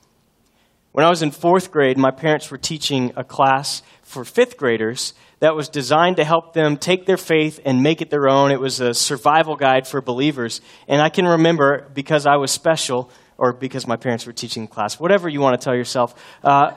When 0.93 1.05
I 1.05 1.11
was 1.11 1.21
in 1.21 1.31
fourth 1.31 1.71
grade, 1.71 1.99
my 1.99 2.11
parents 2.11 2.51
were 2.51 2.57
teaching 2.57 3.13
a 3.17 3.23
class 3.23 3.83
for 4.01 4.25
fifth 4.25 4.57
graders 4.57 5.13
that 5.41 5.55
was 5.55 5.69
designed 5.69 6.17
to 6.17 6.25
help 6.25 6.55
them 6.55 6.79
take 6.79 7.05
their 7.05 7.19
faith 7.19 7.61
and 7.67 7.83
make 7.83 8.01
it 8.01 8.09
their 8.09 8.27
own. 8.27 8.51
It 8.51 8.59
was 8.59 8.81
a 8.81 8.95
survival 8.95 9.57
guide 9.57 9.87
for 9.87 10.01
believers. 10.01 10.63
And 10.89 11.03
I 11.03 11.11
can 11.11 11.27
remember, 11.27 11.91
because 11.93 12.25
I 12.25 12.37
was 12.37 12.51
special, 12.51 13.11
or 13.37 13.53
because 13.53 13.87
my 13.87 13.97
parents 13.97 14.25
were 14.27 14.33
teaching 14.33 14.67
class, 14.67 14.99
whatever 14.99 15.29
you 15.29 15.43
want 15.43 15.61
to 15.61 15.63
tell 15.63 15.77
yourself. 15.77 16.15
Uh, 16.43 16.73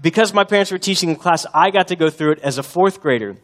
because 0.00 0.32
my 0.32 0.44
parents 0.44 0.70
were 0.70 0.78
teaching 0.78 1.08
the 1.08 1.16
class, 1.16 1.44
I 1.52 1.70
got 1.70 1.88
to 1.88 1.96
go 1.96 2.08
through 2.08 2.34
it 2.34 2.38
as 2.38 2.58
a 2.58 2.62
fourth 2.62 3.00
grader. 3.00 3.36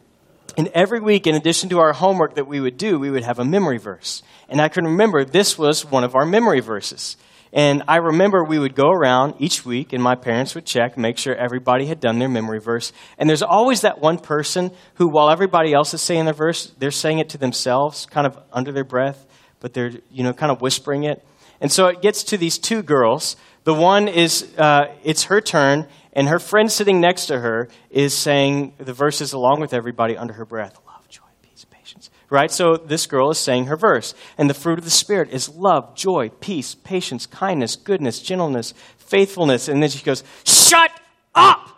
And 0.57 0.69
every 0.69 1.01
week, 1.01 1.27
in 1.27 1.35
addition 1.35 1.69
to 1.71 1.81
our 1.81 1.93
homework 1.93 2.37
that 2.37 2.47
we 2.47 2.61
would 2.61 2.77
do, 2.77 2.99
we 2.99 3.11
would 3.11 3.25
have 3.25 3.39
a 3.39 3.45
memory 3.45 3.79
verse. 3.79 4.23
And 4.49 4.61
I 4.61 4.69
can 4.69 4.85
remember 4.85 5.25
this 5.25 5.59
was 5.59 5.85
one 5.85 6.05
of 6.05 6.15
our 6.15 6.25
memory 6.25 6.61
verses. 6.61 7.17
And 7.53 7.85
I 7.87 7.97
remember 7.97 8.43
we 8.43 8.59
would 8.59 8.75
go 8.75 8.89
around 8.89 9.35
each 9.39 9.65
week, 9.65 9.93
and 9.93 10.03
my 10.03 10.17
parents 10.17 10.57
would 10.57 10.67
check, 10.67 10.99
make 10.99 11.19
sure 11.19 11.37
everybody 11.37 11.87
had 11.87 12.01
done 12.01 12.19
their 12.19 12.29
memory 12.29 12.59
verse. 12.59 12.93
And 13.17 13.29
there's 13.29 13.43
always 13.43 13.83
that 13.83 14.01
one 14.01 14.19
person 14.19 14.73
who, 14.95 15.09
while 15.09 15.31
everybody 15.31 15.73
else 15.73 15.95
is 15.95 16.03
saying 16.03 16.25
their 16.25 16.35
verse, 16.35 16.73
they're 16.79 16.91
saying 16.91 17.21
it 17.21 17.29
to 17.31 17.39
themselves, 17.39 18.07
kind 18.07 18.27
of 18.27 18.37
under 18.53 18.73
their 18.73 18.85
breath, 18.85 19.25
but 19.61 19.73
they're, 19.73 19.93
you 20.11 20.25
know, 20.25 20.33
kind 20.33 20.51
of 20.51 20.61
whispering 20.61 21.05
it. 21.05 21.25
And 21.61 21.71
so 21.71 21.87
it 21.87 22.03
gets 22.03 22.25
to 22.25 22.37
these 22.37 22.59
two 22.59 22.83
girls. 22.83 23.37
The 23.63 23.73
one 23.73 24.09
is, 24.09 24.53
uh, 24.59 24.93
it's 25.05 25.25
her 25.25 25.41
turn, 25.41 25.87
and 26.15 26.29
her 26.29 26.39
friend 26.39 26.71
sitting 26.71 27.01
next 27.01 27.27
to 27.27 27.41
her 27.41 27.69
is 27.91 28.15
saying 28.15 28.75
the 28.79 28.93
verses 28.93 29.33
along 29.33 29.61
with 29.61 29.75
everybody 29.75 30.17
under 30.17 30.33
her 30.35 30.45
breath 30.45 30.79
love, 30.87 31.09
joy, 31.09 31.23
peace, 31.43 31.67
patience. 31.69 32.09
Right? 32.31 32.51
So 32.51 32.77
this 32.77 33.07
girl 33.07 33.31
is 33.31 33.39
saying 33.39 33.67
her 33.67 33.77
verse. 33.77 34.15
And 34.39 34.49
the 34.49 34.55
fruit 34.55 34.79
of 34.79 34.85
the 34.85 34.91
Spirit 34.91 35.31
is 35.31 35.49
love, 35.49 35.97
joy, 35.97 36.31
peace, 36.41 36.77
patience, 36.77 37.27
kindness, 37.27 37.75
goodness, 37.75 38.21
gentleness, 38.21 38.75
faithfulness. 38.97 39.69
And 39.69 39.83
then 39.83 39.91
she 39.91 40.05
goes, 40.05 40.23
shut 40.45 40.91
up! 41.35 41.69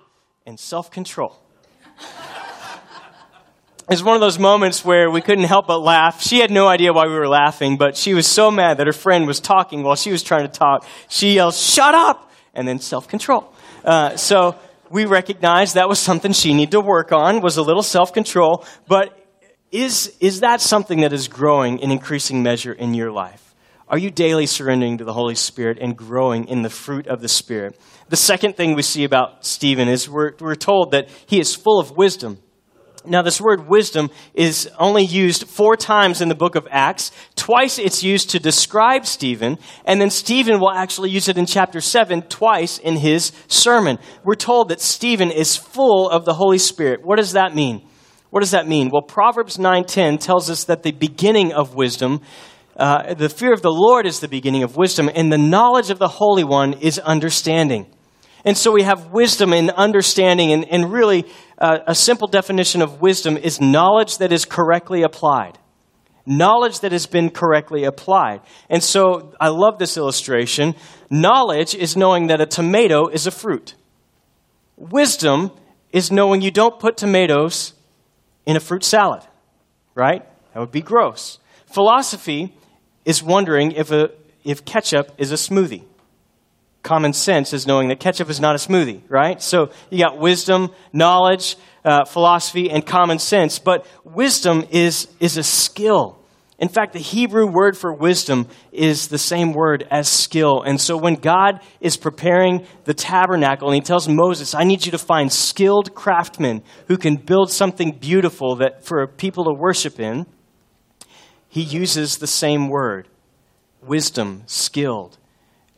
And 0.45 0.61
self 0.61 0.91
control. 0.91 1.37
It's 3.89 4.03
one 4.03 4.17
of 4.17 4.21
those 4.21 4.39
moments 4.41 4.85
where 4.85 5.09
we 5.13 5.21
couldn't 5.21 5.45
help 5.45 5.69
but 5.69 5.79
laugh. 5.79 6.21
She 6.21 6.41
had 6.41 6.51
no 6.51 6.67
idea 6.67 6.93
why 6.93 7.07
we 7.07 7.13
were 7.13 7.29
laughing, 7.29 7.77
but 7.77 7.97
she 7.97 8.15
was 8.15 8.27
so 8.27 8.51
mad 8.51 8.79
that 8.79 8.89
her 8.89 8.93
friend 8.93 9.29
was 9.29 9.39
talking 9.39 9.85
while 9.85 9.95
she 9.95 10.11
was 10.11 10.25
trying 10.25 10.43
to 10.43 10.53
talk. 10.53 10.85
She 11.09 11.35
yelled, 11.35 11.55
Shut 11.55 11.95
up! 11.95 12.33
And 12.53 12.67
then 12.67 12.81
self 12.81 13.07
control. 13.07 13.53
Uh, 13.87 14.17
so 14.17 14.57
we 14.91 15.05
recognize 15.05 15.75
that 15.75 15.89
was 15.89 16.01
something 16.01 16.33
she 16.33 16.53
needed 16.53 16.73
to 16.73 16.81
work 16.81 17.13
on, 17.13 17.41
was 17.41 17.57
a 17.57 17.63
little 17.63 17.83
self 17.83 18.13
control. 18.13 18.65
But 18.89 19.17
is, 19.71 20.17
is 20.21 20.41
that 20.41 20.61
something 20.61 21.01
that 21.01 21.13
is 21.13 21.29
growing 21.29 21.79
in 21.79 21.91
increasing 21.91 22.43
measure 22.43 22.73
in 22.73 22.95
your 22.95 23.13
life? 23.13 23.55
Are 23.89 23.99
you 23.99 24.11
daily 24.11 24.47
surrendering 24.47 24.99
to 24.99 25.05
the 25.05 25.13
Holy 25.13 25.37
Spirit 25.37 25.79
and 25.81 25.97
growing 25.97 26.49
in 26.49 26.63
the 26.63 26.71
fruit 26.71 27.07
of 27.07 27.21
the 27.21 27.29
Spirit? 27.29 27.79
The 28.09 28.17
second 28.17 28.57
thing 28.57 28.75
we 28.75 28.83
see 28.83 29.05
about 29.05 29.47
Stephen 29.47 29.89
is 29.89 30.09
we're, 30.09 30.33
we're 30.41 30.57
told 30.57 30.91
that 30.91 31.09
he 31.27 31.39
is 31.39 31.55
full 31.55 31.79
of 31.79 31.93
wisdom. 31.93 32.39
Now, 33.07 33.23
this 33.23 33.41
word 33.41 33.69
wisdom 33.69 34.11
is 34.35 34.69
only 34.79 35.05
used 35.05 35.47
four 35.47 35.77
times 35.77 36.21
in 36.21 36.29
the 36.29 36.35
book 36.35 36.57
of 36.57 36.67
Acts. 36.71 37.13
Twice 37.37 37.79
it's 37.79 38.03
used 38.03 38.31
to 38.31 38.39
describe 38.39 39.07
Stephen, 39.07 39.59
and 39.85 40.01
then 40.01 40.11
Stephen 40.11 40.61
will 40.61 40.73
actually 40.73 41.11
use 41.11 41.29
it 41.29 41.39
in 41.39 41.47
chapter 41.47 41.81
7 41.81 42.23
twice 42.23 42.79
in 42.79 42.97
his 42.97 43.33
sermon. 43.49 43.99
We're 44.25 44.35
told 44.35 44.69
that 44.69 44.81
Stephen 44.81 45.31
is 45.31 45.57
full 45.57 46.11
of 46.11 46.25
the 46.25 46.35
Holy 46.35 46.59
Spirit. 46.59 47.01
What 47.05 47.17
does 47.17 47.33
that 47.33 47.55
mean? 47.55 47.87
What 48.31 48.41
does 48.41 48.51
that 48.51 48.69
mean? 48.69 48.91
Well, 48.93 49.03
Proverbs 49.03 49.57
9:10 49.57 50.19
tells 50.19 50.51
us 50.51 50.65
that 50.65 50.83
the 50.83 50.93
beginning 50.93 51.53
of 51.53 51.75
wisdom 51.75 52.21
uh, 52.77 53.15
the 53.15 53.31
fear 53.31 53.55
of 53.55 53.63
the 53.63 53.73
Lord 53.73 54.05
is 54.05 54.21
the 54.21 54.29
beginning 54.29 54.63
of 54.63 54.77
wisdom, 54.77 55.11
and 55.15 55.33
the 55.33 55.39
knowledge 55.39 55.89
of 55.89 55.99
the 55.99 56.09
Holy 56.09 56.45
One 56.45 56.75
is 56.75 56.99
understanding. 56.99 57.87
And 58.47 58.57
so 58.57 58.71
we 58.71 58.85
have 58.85 59.11
wisdom 59.11 59.53
and 59.53 59.73
understanding, 59.73 60.53
and, 60.53 60.65
and 60.71 60.93
really 60.93 61.27
uh, 61.59 61.79
a 61.89 61.97
simple 61.97 62.29
definition 62.29 62.81
of 62.81 63.01
wisdom 63.01 63.37
is 63.37 63.61
knowledge 63.61 64.19
that 64.19 64.33
is 64.33 64.45
correctly 64.45 65.03
applied. 65.03 65.59
Knowledge 66.27 66.81
that 66.81 66.93
has 66.93 67.07
been 67.07 67.31
correctly 67.31 67.83
applied. 67.83 68.41
And 68.71 68.85
so 68.85 69.35
I 69.41 69.49
love 69.49 69.81
this 69.81 69.97
illustration. 69.97 70.77
Knowledge 71.11 71.75
is 71.75 71.97
knowing 71.97 72.29
that 72.29 72.41
a 72.41 72.47
tomato 72.47 73.09
is 73.09 73.27
a 73.27 73.33
fruit. 73.33 73.75
Wisdom 74.77 75.51
is 75.91 76.13
knowing 76.13 76.41
you 76.41 76.53
don't 76.53 76.79
put 76.79 76.97
tomatoes 76.97 77.75
in 78.45 78.57
a 78.57 78.61
fruit 78.61 78.85
salad, 78.85 79.23
right? 79.97 80.25
That 80.55 80.61
would 80.61 80.71
be 80.71 80.83
gross. 80.83 81.41
Philosophy 81.67 82.55
is 83.05 83.25
wondering 83.25 83.73
if, 83.73 83.91
a, 83.91 84.11
if 84.45 84.65
ketchup 84.65 85.11
is 85.19 85.33
a 85.33 85.37
smoothie 85.37 85.83
common 86.87 87.13
sense 87.13 87.53
is 87.53 87.67
knowing 87.67 87.89
that 87.89 87.99
ketchup 88.01 88.31
is 88.31 88.41
not 88.41 88.55
a 88.55 88.59
smoothie, 88.59 89.03
right? 89.09 89.43
So 89.43 89.71
you 89.91 89.99
got 89.99 90.19
wisdom, 90.19 90.71
knowledge, 90.93 91.57
uh, 91.85 92.05
philosophy, 92.05 92.71
and 92.71 92.87
common 92.87 93.19
sense. 93.19 93.59
But 93.59 93.85
wisdom 94.05 94.65
is, 94.71 95.09
is 95.19 95.37
a 95.37 95.43
skill. 95.43 96.17
In 96.59 96.69
fact, 96.69 96.93
the 96.95 97.01
Hebrew 97.01 97.47
word 97.47 97.77
for 97.77 97.93
wisdom 97.93 98.47
is 98.73 99.09
the 99.09 99.19
same 99.19 99.53
word 99.53 99.87
as 99.91 100.09
skill. 100.09 100.63
And 100.63 100.81
so 100.81 100.97
when 100.97 101.17
God 101.17 101.61
is 101.81 101.97
preparing 101.97 102.65
the 102.85 102.95
tabernacle 102.95 103.69
and 103.69 103.75
he 103.75 103.83
tells 103.83 104.09
Moses, 104.09 104.55
I 104.55 104.63
need 104.63 104.87
you 104.87 104.93
to 104.93 104.99
find 104.99 105.31
skilled 105.31 105.93
craftsmen 105.95 106.63
who 106.87 106.97
can 106.97 107.17
build 107.17 107.51
something 107.51 107.99
beautiful 107.99 108.57
that 108.57 108.85
for 108.85 109.07
people 109.07 109.45
to 109.45 109.53
worship 109.53 110.01
in, 110.01 110.25
he 111.49 111.63
uses 111.63 112.19
the 112.19 112.27
same 112.27 112.69
word 112.69 113.09
wisdom, 113.83 114.45
skilled. 114.47 115.19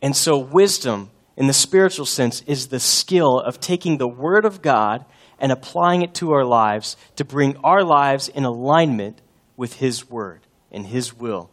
And 0.01 0.15
so, 0.15 0.37
wisdom, 0.37 1.11
in 1.35 1.47
the 1.47 1.53
spiritual 1.53 2.05
sense, 2.05 2.41
is 2.47 2.67
the 2.67 2.79
skill 2.79 3.39
of 3.39 3.59
taking 3.59 3.97
the 3.97 4.07
Word 4.07 4.45
of 4.45 4.61
God 4.61 5.05
and 5.39 5.51
applying 5.51 6.01
it 6.01 6.13
to 6.15 6.31
our 6.31 6.45
lives 6.45 6.97
to 7.15 7.25
bring 7.25 7.57
our 7.57 7.83
lives 7.83 8.27
in 8.27 8.45
alignment 8.45 9.21
with 9.57 9.75
His 9.75 10.09
Word 10.09 10.41
and 10.71 10.85
His 10.87 11.13
will. 11.13 11.49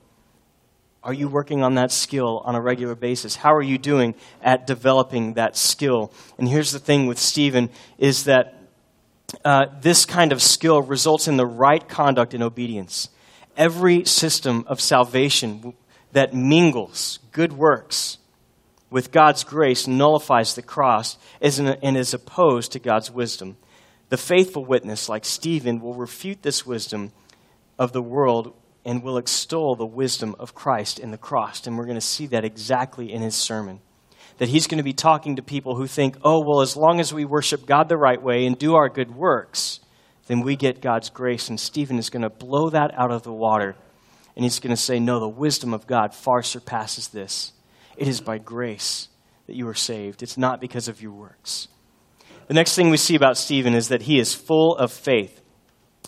Are 1.02 1.14
you 1.14 1.28
working 1.28 1.62
on 1.62 1.76
that 1.76 1.92
skill 1.92 2.42
on 2.44 2.56
a 2.56 2.60
regular 2.60 2.96
basis? 2.96 3.36
How 3.36 3.54
are 3.54 3.62
you 3.62 3.78
doing 3.78 4.16
at 4.42 4.66
developing 4.66 5.34
that 5.34 5.56
skill? 5.56 6.12
And 6.36 6.48
here's 6.48 6.72
the 6.72 6.80
thing 6.80 7.06
with 7.06 7.18
Stephen 7.18 7.70
is 7.96 8.24
that 8.24 8.54
uh, 9.44 9.66
this 9.80 10.04
kind 10.04 10.32
of 10.32 10.42
skill 10.42 10.82
results 10.82 11.28
in 11.28 11.36
the 11.36 11.46
right 11.46 11.88
conduct 11.88 12.34
and 12.34 12.42
obedience. 12.42 13.08
Every 13.56 14.04
system 14.04 14.64
of 14.66 14.80
salvation 14.80 15.74
that 16.12 16.34
mingles 16.34 17.20
good 17.30 17.52
works 17.52 18.18
with 18.90 19.10
God's 19.10 19.44
grace 19.44 19.86
nullifies 19.86 20.54
the 20.54 20.62
cross 20.62 21.18
and 21.40 21.96
is 21.96 22.14
opposed 22.14 22.72
to 22.72 22.78
God's 22.78 23.10
wisdom. 23.10 23.56
The 24.08 24.16
faithful 24.16 24.64
witness, 24.64 25.08
like 25.08 25.24
Stephen, 25.24 25.80
will 25.80 25.94
refute 25.94 26.42
this 26.42 26.64
wisdom 26.64 27.12
of 27.78 27.92
the 27.92 28.02
world 28.02 28.54
and 28.84 29.02
will 29.02 29.18
extol 29.18 29.74
the 29.74 29.84
wisdom 29.84 30.36
of 30.38 30.54
Christ 30.54 31.00
in 31.00 31.10
the 31.10 31.18
cross. 31.18 31.66
And 31.66 31.76
we're 31.76 31.86
going 31.86 31.96
to 31.96 32.00
see 32.00 32.26
that 32.28 32.44
exactly 32.44 33.12
in 33.12 33.20
his 33.20 33.34
sermon. 33.34 33.80
That 34.38 34.48
he's 34.48 34.68
going 34.68 34.78
to 34.78 34.84
be 34.84 34.92
talking 34.92 35.36
to 35.36 35.42
people 35.42 35.74
who 35.74 35.88
think, 35.88 36.18
oh, 36.22 36.44
well, 36.46 36.60
as 36.60 36.76
long 36.76 37.00
as 37.00 37.12
we 37.12 37.24
worship 37.24 37.66
God 37.66 37.88
the 37.88 37.96
right 37.96 38.22
way 38.22 38.46
and 38.46 38.56
do 38.56 38.76
our 38.76 38.88
good 38.88 39.12
works, 39.12 39.80
then 40.28 40.40
we 40.40 40.54
get 40.54 40.80
God's 40.80 41.10
grace. 41.10 41.48
And 41.48 41.58
Stephen 41.58 41.98
is 41.98 42.10
going 42.10 42.22
to 42.22 42.30
blow 42.30 42.70
that 42.70 42.94
out 42.94 43.10
of 43.10 43.24
the 43.24 43.32
water. 43.32 43.74
And 44.36 44.44
he's 44.44 44.60
going 44.60 44.70
to 44.70 44.80
say, 44.80 45.00
no, 45.00 45.18
the 45.18 45.28
wisdom 45.28 45.74
of 45.74 45.86
God 45.88 46.14
far 46.14 46.42
surpasses 46.42 47.08
this. 47.08 47.52
It 47.96 48.08
is 48.08 48.20
by 48.20 48.38
grace 48.38 49.08
that 49.46 49.56
you 49.56 49.68
are 49.68 49.74
saved. 49.74 50.22
It's 50.22 50.36
not 50.36 50.60
because 50.60 50.88
of 50.88 51.00
your 51.00 51.12
works. 51.12 51.68
The 52.48 52.54
next 52.54 52.74
thing 52.74 52.90
we 52.90 52.96
see 52.96 53.14
about 53.14 53.36
Stephen 53.36 53.74
is 53.74 53.88
that 53.88 54.02
he 54.02 54.18
is 54.18 54.34
full 54.34 54.76
of 54.76 54.92
faith. 54.92 55.40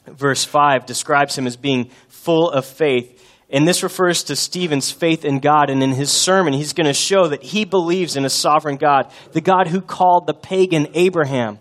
Verse 0.06 0.44
5 0.44 0.86
describes 0.86 1.36
him 1.36 1.46
as 1.46 1.56
being 1.56 1.90
full 2.08 2.50
of 2.50 2.64
faith. 2.64 3.14
And 3.50 3.66
this 3.66 3.82
refers 3.82 4.24
to 4.24 4.36
Stephen's 4.36 4.90
faith 4.90 5.24
in 5.24 5.40
God. 5.40 5.70
And 5.70 5.82
in 5.82 5.92
his 5.92 6.10
sermon, 6.10 6.52
he's 6.52 6.72
going 6.72 6.86
to 6.86 6.92
show 6.92 7.28
that 7.28 7.42
he 7.42 7.64
believes 7.64 8.16
in 8.16 8.24
a 8.24 8.30
sovereign 8.30 8.76
God, 8.76 9.10
the 9.32 9.40
God 9.40 9.68
who 9.68 9.80
called 9.80 10.26
the 10.26 10.34
pagan 10.34 10.88
Abraham 10.94 11.58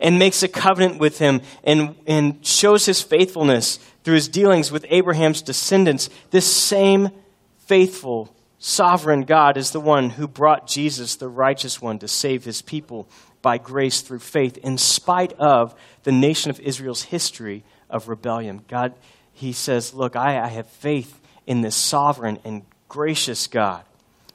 and 0.00 0.18
makes 0.18 0.42
a 0.42 0.48
covenant 0.48 0.98
with 0.98 1.18
him 1.18 1.40
and, 1.62 1.94
and 2.06 2.44
shows 2.44 2.84
his 2.86 3.00
faithfulness 3.00 3.78
through 4.02 4.14
his 4.14 4.28
dealings 4.28 4.72
with 4.72 4.84
Abraham's 4.90 5.42
descendants. 5.42 6.10
This 6.30 6.52
same 6.52 7.10
faithful 7.58 8.34
sovereign 8.62 9.22
God 9.22 9.56
is 9.56 9.72
the 9.72 9.80
one 9.80 10.10
who 10.10 10.28
brought 10.28 10.68
Jesus, 10.68 11.16
the 11.16 11.28
righteous 11.28 11.82
one, 11.82 11.98
to 11.98 12.06
save 12.06 12.44
his 12.44 12.62
people 12.62 13.08
by 13.42 13.58
grace 13.58 14.02
through 14.02 14.20
faith, 14.20 14.56
in 14.58 14.78
spite 14.78 15.32
of 15.32 15.74
the 16.04 16.12
nation 16.12 16.48
of 16.48 16.60
Israel's 16.60 17.02
history 17.02 17.64
of 17.90 18.08
rebellion. 18.08 18.64
God, 18.68 18.94
he 19.32 19.52
says, 19.52 19.92
Look, 19.92 20.14
I, 20.14 20.40
I 20.40 20.46
have 20.46 20.68
faith 20.68 21.20
in 21.44 21.60
this 21.62 21.74
sovereign 21.74 22.38
and 22.44 22.62
gracious 22.88 23.48
God. 23.48 23.82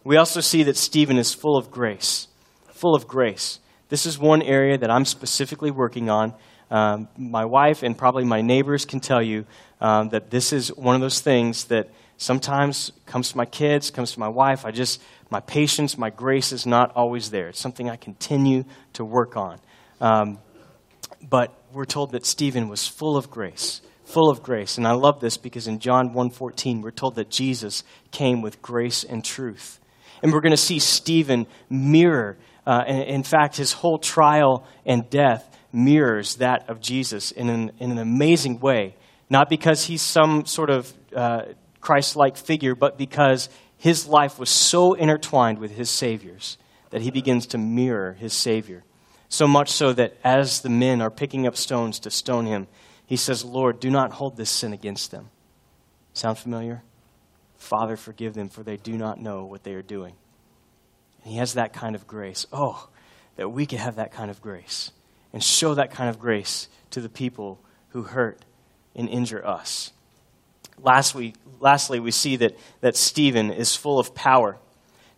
We 0.03 0.17
also 0.17 0.41
see 0.41 0.63
that 0.63 0.75
Stephen 0.75 1.17
is 1.17 1.33
full 1.33 1.55
of 1.55 1.71
grace. 1.71 2.27
Full 2.73 2.95
of 2.95 3.07
grace. 3.07 3.59
This 3.87 4.05
is 4.05 4.19
one 4.19 4.41
area 4.41 4.77
that 4.77 4.91
I'm 4.91 5.05
specifically 5.05 5.71
working 5.71 6.09
on. 6.09 6.33
Um, 6.69 7.07
my 7.17 7.45
wife 7.45 7.81
and 7.81 7.97
probably 7.97 8.25
my 8.25 8.41
neighbors 8.41 8.83
can 8.83 8.99
tell 8.99 9.21
you 9.21 9.45
um, 9.79 10.09
that 10.09 10.31
this 10.31 10.51
is 10.51 10.67
one 10.75 10.95
of 10.95 11.01
those 11.01 11.21
things 11.21 11.65
that 11.65 11.89
Sometimes 12.17 12.91
comes 13.05 13.31
to 13.31 13.37
my 13.37 13.45
kids, 13.45 13.91
comes 13.91 14.11
to 14.13 14.19
my 14.19 14.27
wife. 14.27 14.65
I 14.65 14.71
just, 14.71 15.01
my 15.29 15.39
patience, 15.39 15.97
my 15.97 16.09
grace 16.09 16.51
is 16.51 16.65
not 16.65 16.91
always 16.95 17.29
there. 17.29 17.49
It's 17.49 17.59
something 17.59 17.89
I 17.89 17.95
continue 17.95 18.65
to 18.93 19.05
work 19.05 19.37
on. 19.37 19.59
Um, 20.01 20.39
but 21.21 21.53
we're 21.71 21.85
told 21.85 22.11
that 22.11 22.25
Stephen 22.25 22.69
was 22.69 22.87
full 22.87 23.17
of 23.17 23.29
grace, 23.29 23.81
full 24.05 24.31
of 24.31 24.41
grace. 24.41 24.77
And 24.77 24.87
I 24.87 24.93
love 24.93 25.19
this 25.19 25.37
because 25.37 25.67
in 25.67 25.79
John 25.79 26.13
1.14, 26.13 26.81
we're 26.81 26.91
told 26.91 27.15
that 27.15 27.29
Jesus 27.29 27.83
came 28.11 28.41
with 28.41 28.61
grace 28.61 29.03
and 29.03 29.23
truth. 29.23 29.79
And 30.23 30.33
we're 30.33 30.41
going 30.41 30.51
to 30.51 30.57
see 30.57 30.79
Stephen 30.79 31.45
mirror, 31.69 32.37
uh, 32.65 32.83
in, 32.87 33.21
fact, 33.23 33.57
his 33.57 33.73
whole 33.73 33.99
trial 33.99 34.65
and 34.85 35.07
death 35.09 35.55
mirrors 35.71 36.37
that 36.37 36.67
of 36.69 36.81
Jesus 36.81 37.29
in 37.29 37.49
an, 37.49 37.71
in 37.79 37.91
an 37.91 37.99
amazing 37.99 38.59
way. 38.59 38.95
Not 39.29 39.49
because 39.49 39.85
he's 39.85 40.01
some 40.01 40.45
sort 40.45 40.69
of 40.69 40.91
uh, 41.15 41.43
Christ 41.87 42.17
like 42.17 42.35
figure, 42.35 42.75
but 42.75 42.97
because 42.97 43.47
his 43.77 44.07
life 44.07 44.37
was 44.37 44.49
so 44.49 44.93
intertwined 44.93 45.57
with 45.57 45.71
his 45.71 45.89
Savior's 45.89 46.57
that 46.89 47.01
he 47.01 47.11
begins 47.11 47.47
to 47.47 47.57
mirror 47.57 48.11
his 48.11 48.33
Savior. 48.33 48.83
So 49.29 49.47
much 49.47 49.69
so 49.69 49.93
that 49.93 50.17
as 50.21 50.59
the 50.59 50.69
men 50.69 51.01
are 51.01 51.09
picking 51.09 51.47
up 51.47 51.55
stones 51.55 52.01
to 52.01 52.11
stone 52.11 52.45
him, 52.45 52.67
he 53.05 53.15
says, 53.15 53.45
Lord, 53.45 53.79
do 53.79 53.89
not 53.89 54.11
hold 54.11 54.35
this 54.35 54.49
sin 54.49 54.73
against 54.73 55.11
them. 55.11 55.29
Sound 56.11 56.37
familiar? 56.37 56.83
Father, 57.55 57.95
forgive 57.95 58.33
them, 58.33 58.49
for 58.49 58.63
they 58.63 58.75
do 58.75 58.97
not 58.97 59.21
know 59.21 59.45
what 59.45 59.63
they 59.63 59.73
are 59.73 59.81
doing. 59.81 60.13
And 61.23 61.31
he 61.31 61.37
has 61.37 61.53
that 61.53 61.71
kind 61.71 61.95
of 61.95 62.05
grace. 62.05 62.45
Oh, 62.51 62.89
that 63.37 63.47
we 63.47 63.65
could 63.65 63.79
have 63.79 63.95
that 63.95 64.11
kind 64.11 64.29
of 64.29 64.41
grace 64.41 64.91
and 65.31 65.41
show 65.41 65.73
that 65.75 65.91
kind 65.91 66.09
of 66.09 66.19
grace 66.19 66.67
to 66.91 66.99
the 66.99 67.07
people 67.07 67.61
who 67.91 68.03
hurt 68.03 68.43
and 68.93 69.07
injure 69.07 69.47
us. 69.47 69.93
Last 70.81 71.15
lastly, 71.59 71.99
we 71.99 72.11
see 72.11 72.35
that, 72.37 72.57
that 72.81 72.95
Stephen 72.95 73.51
is 73.51 73.75
full 73.75 73.99
of 73.99 74.13
power. 74.13 74.57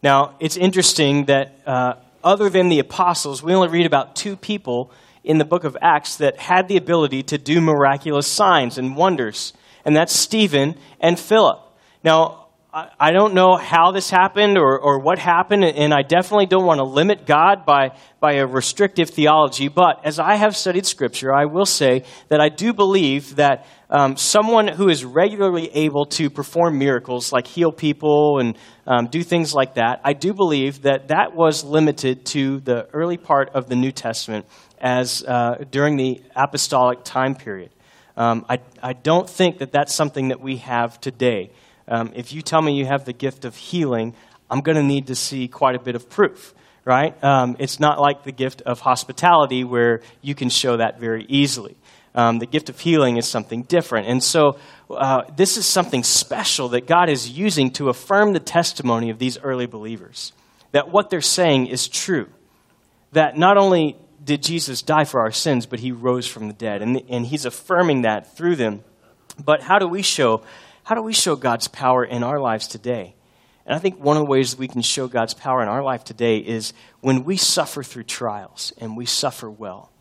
Now, 0.02 0.36
it's 0.40 0.56
interesting 0.56 1.26
that 1.26 1.60
uh, 1.66 1.96
other 2.24 2.50
than 2.50 2.70
the 2.70 2.80
apostles, 2.80 3.44
we 3.44 3.54
only 3.54 3.68
read 3.68 3.86
about 3.86 4.16
two 4.16 4.36
people 4.36 4.92
in 5.24 5.38
the 5.38 5.46
book 5.46 5.66
of 5.66 5.78
Acts 5.82 6.16
that 6.18 6.38
had 6.38 6.68
the 6.68 6.78
ability 6.78 7.24
to 7.24 7.38
do 7.38 7.60
miraculous 7.60 8.28
signs 8.28 8.78
and 8.78 8.96
wonders, 8.96 9.54
and 9.84 9.96
that's 9.96 10.16
Stephen 10.16 10.76
and 11.02 11.20
Philip. 11.20 11.60
Now, 12.04 12.48
I 12.72 13.12
don't 13.12 13.34
know 13.34 13.56
how 13.56 13.92
this 13.92 14.12
happened 14.12 14.56
or, 14.56 14.78
or 14.78 15.00
what 15.00 15.18
happened, 15.18 15.66
and 15.66 15.92
I 15.92 16.04
definitely 16.04 16.46
don't 16.46 16.66
want 16.66 16.78
to 16.78 16.84
limit 16.84 17.26
God 17.26 17.66
by, 17.66 17.98
by 18.20 18.34
a 18.34 18.46
restrictive 18.46 19.10
theology. 19.10 19.70
But 19.70 20.06
as 20.06 20.20
I 20.20 20.36
have 20.36 20.56
studied 20.56 20.86
Scripture, 20.86 21.34
I 21.34 21.46
will 21.46 21.66
say 21.66 22.04
that 22.28 22.40
I 22.40 22.50
do 22.50 22.72
believe 22.72 23.38
that 23.38 23.66
um, 23.90 24.18
someone 24.18 24.68
who 24.68 24.88
is 24.90 25.04
regularly 25.04 25.70
able 25.74 26.06
to 26.06 26.30
perform 26.30 26.78
miracles, 26.78 27.32
like 27.32 27.48
heal 27.48 27.72
people 27.72 28.40
and 28.40 28.58
um, 28.86 29.08
do 29.08 29.24
things 29.24 29.54
like 29.54 29.76
that, 29.76 30.02
I 30.04 30.14
do 30.14 30.34
believe 30.34 30.84
that 30.84 31.08
that 31.08 31.36
was 31.36 31.64
limited 31.64 32.26
to 32.28 32.60
the 32.60 32.88
early 32.94 33.18
part 33.18 33.50
of 33.56 33.68
the 33.68 33.76
New 33.76 33.92
Testament 33.92 34.46
as 34.80 35.24
uh, 35.24 35.64
during 35.72 35.98
the 35.98 36.22
apostolic 36.36 37.04
time 37.04 37.36
period. 37.36 37.72
Um, 38.16 38.46
I, 38.50 38.60
I 38.84 38.94
don't 38.94 39.30
think 39.30 39.60
that 39.60 39.72
that's 39.72 39.94
something 39.94 40.28
that 40.28 40.42
we 40.42 40.58
have 40.58 41.00
today. 41.02 41.52
Um, 41.88 42.12
if 42.16 42.34
you 42.34 42.42
tell 42.42 42.62
me 42.62 42.74
you 42.74 42.86
have 42.86 43.06
the 43.06 43.14
gift 43.14 43.46
of 43.46 43.56
healing, 43.56 44.14
I'm 44.52 44.62
going 44.62 44.78
to 44.78 44.84
need 44.84 45.08
to 45.08 45.16
see 45.16 45.48
quite 45.48 45.76
a 45.76 45.80
bit 45.80 45.96
of 45.96 46.10
proof, 46.10 46.54
right? 46.86 47.22
Um, 47.24 47.56
it's 47.60 47.80
not 47.80 48.00
like 48.00 48.24
the 48.24 48.32
gift 48.32 48.62
of 48.62 48.80
hospitality 48.82 49.64
where 49.64 50.02
you 50.22 50.36
can 50.36 50.50
show 50.50 50.78
that 50.78 51.00
very 51.00 51.26
easily. 51.28 51.78
Um, 52.16 52.40
the 52.40 52.46
gift 52.46 52.70
of 52.70 52.80
healing 52.80 53.18
is 53.18 53.28
something 53.28 53.64
different. 53.64 54.08
And 54.08 54.24
so, 54.24 54.58
uh, 54.90 55.22
this 55.36 55.58
is 55.58 55.66
something 55.66 56.04
special 56.04 56.70
that 56.70 56.88
God 56.88 57.10
is 57.10 57.30
using 57.30 57.72
to 57.72 57.90
affirm 57.90 58.34
the 58.34 58.40
testimony 58.40 59.10
of 59.10 59.20
these 59.20 59.38
early 59.38 59.68
believers 59.68 60.34
that 60.72 60.90
what 60.90 61.10
they're 61.10 61.22
saying 61.22 61.68
is 61.68 61.88
true. 61.88 62.28
That 63.14 63.38
not 63.38 63.58
only 63.58 63.98
did 64.24 64.44
Jesus 64.44 64.82
die 64.82 65.06
for 65.06 65.22
our 65.22 65.32
sins, 65.32 65.66
but 65.66 65.80
he 65.80 65.92
rose 65.92 66.28
from 66.28 66.48
the 66.48 66.54
dead. 66.54 66.82
And, 66.82 67.02
and 67.10 67.26
he's 67.26 67.46
affirming 67.46 68.04
that 68.04 68.36
through 68.36 68.56
them. 68.56 68.84
But 69.44 69.62
how 69.62 69.80
do 69.80 69.88
we 69.88 70.02
show 70.02 70.44
how 70.84 70.96
do 70.96 71.04
we 71.04 71.14
show 71.14 71.36
God's 71.36 71.68
power 71.68 72.04
in 72.04 72.24
our 72.24 72.40
lives 72.40 72.68
today? 72.68 73.14
And 73.68 73.76
I 73.76 73.80
think 73.80 74.00
one 74.04 74.18
of 74.18 74.22
the 74.22 74.30
ways 74.30 74.58
we 74.58 74.68
can 74.68 74.82
show 74.82 75.08
God's 75.08 75.36
power 75.36 75.62
in 75.62 75.68
our 75.68 75.84
life 75.84 76.04
today 76.04 76.38
is 76.38 76.74
when 77.02 77.24
we 77.24 77.38
suffer 77.38 77.84
through 77.84 78.06
trials 78.06 78.74
and 78.80 78.98
we 78.98 79.06
suffer 79.06 79.52
well. 79.52 79.92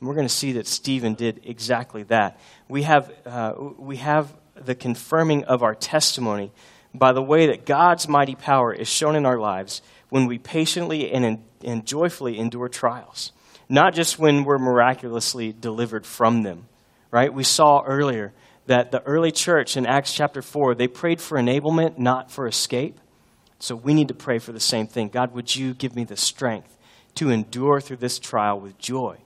And 0.00 0.08
we're 0.08 0.14
going 0.14 0.26
to 0.28 0.32
see 0.32 0.52
that 0.52 0.66
Stephen 0.66 1.14
did 1.14 1.40
exactly 1.44 2.04
that. 2.04 2.38
We 2.68 2.82
have, 2.82 3.12
uh, 3.26 3.54
we 3.78 3.96
have 3.96 4.32
the 4.54 4.74
confirming 4.74 5.44
of 5.44 5.62
our 5.62 5.74
testimony 5.74 6.52
by 6.94 7.12
the 7.12 7.22
way 7.22 7.46
that 7.46 7.66
God's 7.66 8.08
mighty 8.08 8.34
power 8.34 8.72
is 8.72 8.88
shown 8.88 9.16
in 9.16 9.26
our 9.26 9.38
lives 9.38 9.82
when 10.08 10.26
we 10.26 10.38
patiently 10.38 11.10
and, 11.10 11.42
and 11.64 11.86
joyfully 11.86 12.38
endure 12.38 12.68
trials, 12.68 13.32
not 13.68 13.94
just 13.94 14.18
when 14.18 14.44
we're 14.44 14.58
miraculously 14.58 15.52
delivered 15.52 16.06
from 16.06 16.42
them. 16.42 16.66
Right? 17.10 17.32
We 17.32 17.44
saw 17.44 17.82
earlier 17.84 18.32
that 18.66 18.90
the 18.90 19.02
early 19.04 19.32
church 19.32 19.76
in 19.76 19.86
Acts 19.86 20.12
chapter 20.12 20.42
4, 20.42 20.74
they 20.74 20.88
prayed 20.88 21.20
for 21.20 21.38
enablement, 21.38 21.98
not 21.98 22.30
for 22.30 22.46
escape. 22.46 23.00
So 23.58 23.74
we 23.74 23.94
need 23.94 24.08
to 24.08 24.14
pray 24.14 24.38
for 24.38 24.52
the 24.52 24.60
same 24.60 24.86
thing. 24.86 25.08
God, 25.08 25.32
would 25.32 25.56
you 25.56 25.74
give 25.74 25.96
me 25.96 26.04
the 26.04 26.16
strength 26.16 26.76
to 27.16 27.30
endure 27.30 27.80
through 27.80 27.96
this 27.96 28.18
trial 28.18 28.60
with 28.60 28.78
joy 28.78 29.18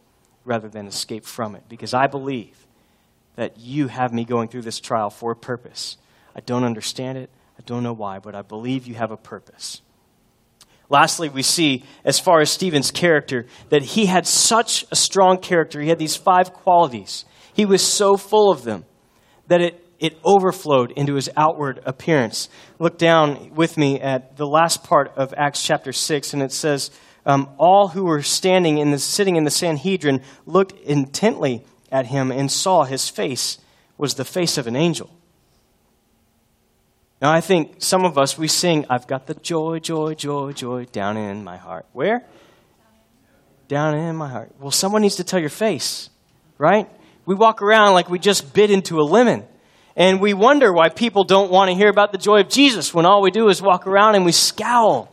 rather 0.44 0.68
than 0.68 0.86
escape 0.86 1.24
from 1.24 1.54
it? 1.54 1.62
Because 1.68 1.94
I 1.94 2.06
believe 2.06 2.66
that 3.36 3.58
you 3.58 3.88
have 3.88 4.12
me 4.12 4.24
going 4.24 4.48
through 4.48 4.62
this 4.62 4.80
trial 4.80 5.10
for 5.10 5.32
a 5.32 5.36
purpose. 5.36 5.96
I 6.36 6.40
don't 6.40 6.64
understand 6.64 7.18
it, 7.18 7.30
I 7.58 7.62
don't 7.64 7.82
know 7.82 7.92
why, 7.92 8.18
but 8.18 8.34
I 8.34 8.42
believe 8.42 8.86
you 8.86 8.94
have 8.94 9.10
a 9.10 9.16
purpose. 9.16 9.82
Lastly, 10.88 11.30
we 11.30 11.42
see, 11.42 11.84
as 12.04 12.18
far 12.18 12.40
as 12.40 12.50
Stephen's 12.50 12.90
character, 12.90 13.46
that 13.70 13.82
he 13.82 14.06
had 14.06 14.26
such 14.26 14.84
a 14.90 14.96
strong 14.96 15.38
character. 15.38 15.80
He 15.80 15.88
had 15.88 15.98
these 15.98 16.16
five 16.16 16.52
qualities. 16.52 17.24
He 17.54 17.64
was 17.64 17.82
so 17.82 18.16
full 18.16 18.50
of 18.50 18.64
them 18.64 18.84
that 19.46 19.62
it, 19.62 19.86
it 19.98 20.18
overflowed 20.22 20.90
into 20.90 21.14
his 21.14 21.30
outward 21.34 21.80
appearance. 21.86 22.50
Look 22.78 22.98
down 22.98 23.54
with 23.54 23.78
me 23.78 24.00
at 24.00 24.36
the 24.36 24.46
last 24.46 24.84
part 24.84 25.12
of 25.16 25.32
Acts 25.34 25.62
chapter 25.62 25.92
6, 25.92 26.34
and 26.34 26.42
it 26.42 26.52
says, 26.52 26.90
um, 27.24 27.48
All 27.58 27.88
who 27.88 28.04
were 28.04 28.22
standing 28.22 28.78
in 28.78 28.90
the, 28.90 28.98
sitting 28.98 29.36
in 29.36 29.44
the 29.44 29.50
Sanhedrin 29.50 30.22
looked 30.46 30.78
intently 30.80 31.64
at 31.90 32.06
him 32.06 32.30
and 32.30 32.50
saw 32.50 32.84
his 32.84 33.08
face 33.08 33.58
was 33.98 34.14
the 34.14 34.24
face 34.24 34.58
of 34.58 34.66
an 34.66 34.76
angel. 34.76 35.10
Now, 37.20 37.30
I 37.30 37.40
think 37.40 37.76
some 37.78 38.04
of 38.04 38.18
us, 38.18 38.36
we 38.36 38.48
sing, 38.48 38.84
I've 38.90 39.06
got 39.06 39.28
the 39.28 39.34
joy, 39.34 39.78
joy, 39.78 40.14
joy, 40.14 40.52
joy 40.52 40.86
down 40.86 41.16
in 41.16 41.44
my 41.44 41.56
heart. 41.56 41.86
Where? 41.92 42.26
Down 43.68 43.94
in 43.94 44.16
my 44.16 44.28
heart. 44.28 44.50
Well, 44.58 44.72
someone 44.72 45.02
needs 45.02 45.16
to 45.16 45.24
tell 45.24 45.38
your 45.38 45.48
face, 45.48 46.10
right? 46.58 46.88
We 47.24 47.36
walk 47.36 47.62
around 47.62 47.92
like 47.92 48.10
we 48.10 48.18
just 48.18 48.52
bit 48.52 48.72
into 48.72 48.98
a 49.00 49.04
lemon. 49.04 49.44
And 49.94 50.20
we 50.20 50.34
wonder 50.34 50.72
why 50.72 50.88
people 50.88 51.22
don't 51.22 51.50
want 51.50 51.70
to 51.70 51.76
hear 51.76 51.88
about 51.88 52.10
the 52.10 52.18
joy 52.18 52.40
of 52.40 52.48
Jesus 52.48 52.92
when 52.92 53.06
all 53.06 53.22
we 53.22 53.30
do 53.30 53.48
is 53.48 53.62
walk 53.62 53.86
around 53.86 54.16
and 54.16 54.24
we 54.24 54.32
scowl. 54.32 55.11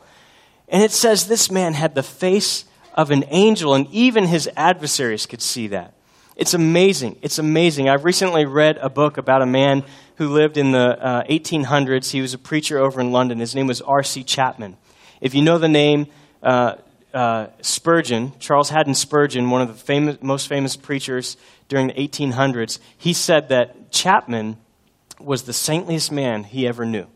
And 0.70 0.84
it 0.84 0.92
says 0.92 1.28
this 1.28 1.50
man 1.50 1.74
had 1.74 1.96
the 1.96 2.04
face 2.04 2.66
of 2.94 3.12
an 3.12 3.26
angel, 3.30 3.74
and 3.74 3.88
even 3.92 4.26
his 4.26 4.50
adversaries 4.56 5.26
could 5.26 5.42
see 5.42 5.68
that. 5.68 5.94
It's 6.36 6.54
amazing. 6.54 7.18
It's 7.22 7.38
amazing. 7.38 7.90
I've 7.90 8.06
recently 8.06 8.46
read 8.46 8.78
a 8.78 8.90
book 8.90 9.18
about 9.18 9.42
a 9.42 9.46
man 9.46 9.84
who 10.16 10.30
lived 10.30 10.58
in 10.58 10.72
the 10.72 11.04
uh, 11.04 11.24
1800s. 11.24 12.12
He 12.12 12.22
was 12.22 12.34
a 12.34 12.38
preacher 12.38 12.78
over 12.78 13.02
in 13.02 13.12
London. 13.12 13.40
His 13.40 13.56
name 13.56 13.68
was 13.68 13.82
R.C. 13.82 14.24
Chapman. 14.24 14.78
If 15.20 15.34
you 15.34 15.42
know 15.42 15.58
the 15.58 15.68
name, 15.68 16.08
uh, 16.42 16.76
uh, 17.14 17.48
Spurgeon, 17.62 18.34
Charles 18.40 18.70
Haddon 18.70 18.96
Spurgeon, 18.96 19.50
one 19.50 19.62
of 19.62 19.68
the 19.68 19.74
famous, 19.74 20.18
most 20.22 20.48
famous 20.48 20.78
preachers 20.78 21.36
during 21.68 21.88
the 21.88 21.94
1800s, 21.94 22.80
he 22.98 23.14
said 23.14 23.50
that 23.50 23.92
Chapman 23.92 24.58
was 25.20 25.44
the 25.44 25.54
saintliest 25.54 26.12
man 26.12 26.44
he 26.44 26.68
ever 26.68 26.86
knew. 26.86 27.08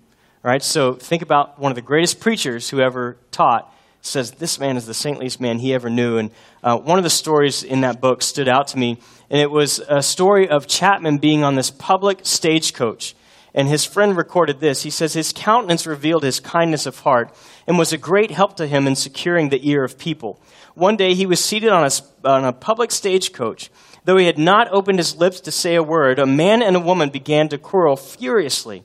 Right? 0.44 0.62
So 0.62 0.94
think 0.94 1.22
about 1.22 1.58
one 1.58 1.72
of 1.72 1.76
the 1.76 1.82
greatest 1.82 2.20
preachers 2.20 2.70
who 2.70 2.82
ever 2.82 3.18
taught 3.32 3.74
says 4.02 4.32
this 4.32 4.60
man 4.60 4.76
is 4.76 4.86
the 4.86 4.94
saintliest 4.94 5.40
man 5.40 5.60
he 5.60 5.74
ever 5.74 5.90
knew. 5.90 6.18
And 6.18 6.32
uh, 6.62 6.78
one 6.78 6.98
of 6.98 7.04
the 7.04 7.10
stories 7.10 7.64
in 7.64 7.82
that 7.82 8.02
book 8.02 8.22
stood 8.22 8.50
out 8.50 8.68
to 8.70 8.78
me, 8.78 9.00
and 9.30 9.40
it 9.40 9.50
was 9.50 9.80
a 9.80 10.04
story 10.04 10.50
of 10.50 10.68
Chapman 10.68 11.20
being 11.20 11.44
on 11.44 11.56
this 11.56 11.72
public 11.72 12.20
stagecoach 12.24 13.16
and 13.56 13.68
his 13.68 13.86
friend 13.86 14.18
recorded 14.18 14.60
this. 14.60 14.84
He 14.84 14.90
says, 14.90 15.14
His 15.14 15.32
countenance 15.36 15.86
revealed 15.86 16.24
his 16.24 16.40
kindness 16.40 16.86
of 16.86 17.00
heart 17.00 17.34
and 17.68 17.78
was 17.78 17.94
a 17.94 17.98
great 17.98 18.32
help 18.32 18.56
to 18.58 18.68
him 18.68 18.88
in 18.88 18.96
securing 18.96 19.50
the 19.50 19.68
ear 19.68 19.84
of 19.84 19.98
people. 19.98 20.42
One 20.74 20.98
day 20.98 21.14
he 21.14 21.28
was 21.28 21.44
seated 21.44 21.70
on 21.70 21.84
a, 21.86 22.28
on 22.28 22.46
a 22.46 22.54
public 22.54 22.92
stagecoach. 22.92 23.70
Though 24.06 24.18
he 24.18 24.26
had 24.26 24.40
not 24.40 24.72
opened 24.72 25.00
his 25.00 25.16
lips 25.16 25.40
to 25.42 25.52
say 25.52 25.76
a 25.76 25.84
word, 25.84 26.20
a 26.20 26.26
man 26.26 26.62
and 26.62 26.76
a 26.76 26.80
woman 26.80 27.10
began 27.10 27.48
to 27.50 27.58
quarrel 27.58 27.96
furiously. 27.96 28.84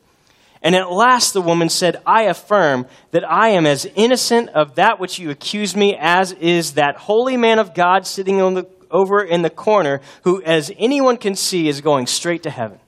And 0.62 0.74
at 0.74 0.90
last 0.90 1.32
the 1.32 1.42
woman 1.42 1.68
said, 1.68 2.02
I 2.04 2.22
affirm 2.22 2.86
that 3.12 3.28
I 3.28 3.50
am 3.50 3.66
as 3.66 3.86
innocent 3.94 4.48
of 4.50 4.74
that 4.74 4.98
which 4.98 5.18
you 5.18 5.30
accuse 5.30 5.76
me 5.76 5.96
as 5.98 6.32
is 6.32 6.72
that 6.72 6.96
holy 6.96 7.36
man 7.36 7.58
of 7.58 7.74
God 7.74 8.06
sitting 8.06 8.38
the, 8.54 8.66
over 8.90 9.22
in 9.22 9.42
the 9.42 9.50
corner, 9.50 10.00
who, 10.24 10.42
as 10.42 10.72
anyone 10.78 11.16
can 11.16 11.36
see, 11.36 11.68
is 11.68 11.80
going 11.80 12.06
straight 12.06 12.42
to 12.42 12.50
heaven. 12.50 12.80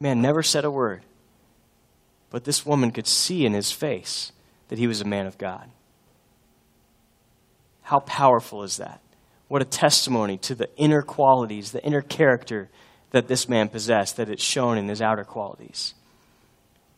Man 0.00 0.20
never 0.20 0.42
said 0.42 0.64
a 0.64 0.70
word. 0.70 1.02
But 2.30 2.44
this 2.44 2.66
woman 2.66 2.90
could 2.90 3.06
see 3.06 3.46
in 3.46 3.54
his 3.54 3.70
face 3.70 4.32
that 4.68 4.78
he 4.78 4.86
was 4.86 5.00
a 5.00 5.06
man 5.06 5.26
of 5.26 5.38
God. 5.38 5.70
How 7.82 8.00
powerful 8.00 8.64
is 8.64 8.78
that? 8.78 9.00
What 9.48 9.62
a 9.62 9.64
testimony 9.64 10.38
to 10.38 10.56
the 10.56 10.68
inner 10.76 11.02
qualities, 11.02 11.70
the 11.70 11.84
inner 11.84 12.02
character 12.02 12.68
that 13.12 13.28
this 13.28 13.48
man 13.48 13.68
possessed, 13.68 14.16
that 14.16 14.28
it's 14.28 14.42
shown 14.42 14.76
in 14.76 14.88
his 14.88 15.00
outer 15.00 15.24
qualities. 15.24 15.94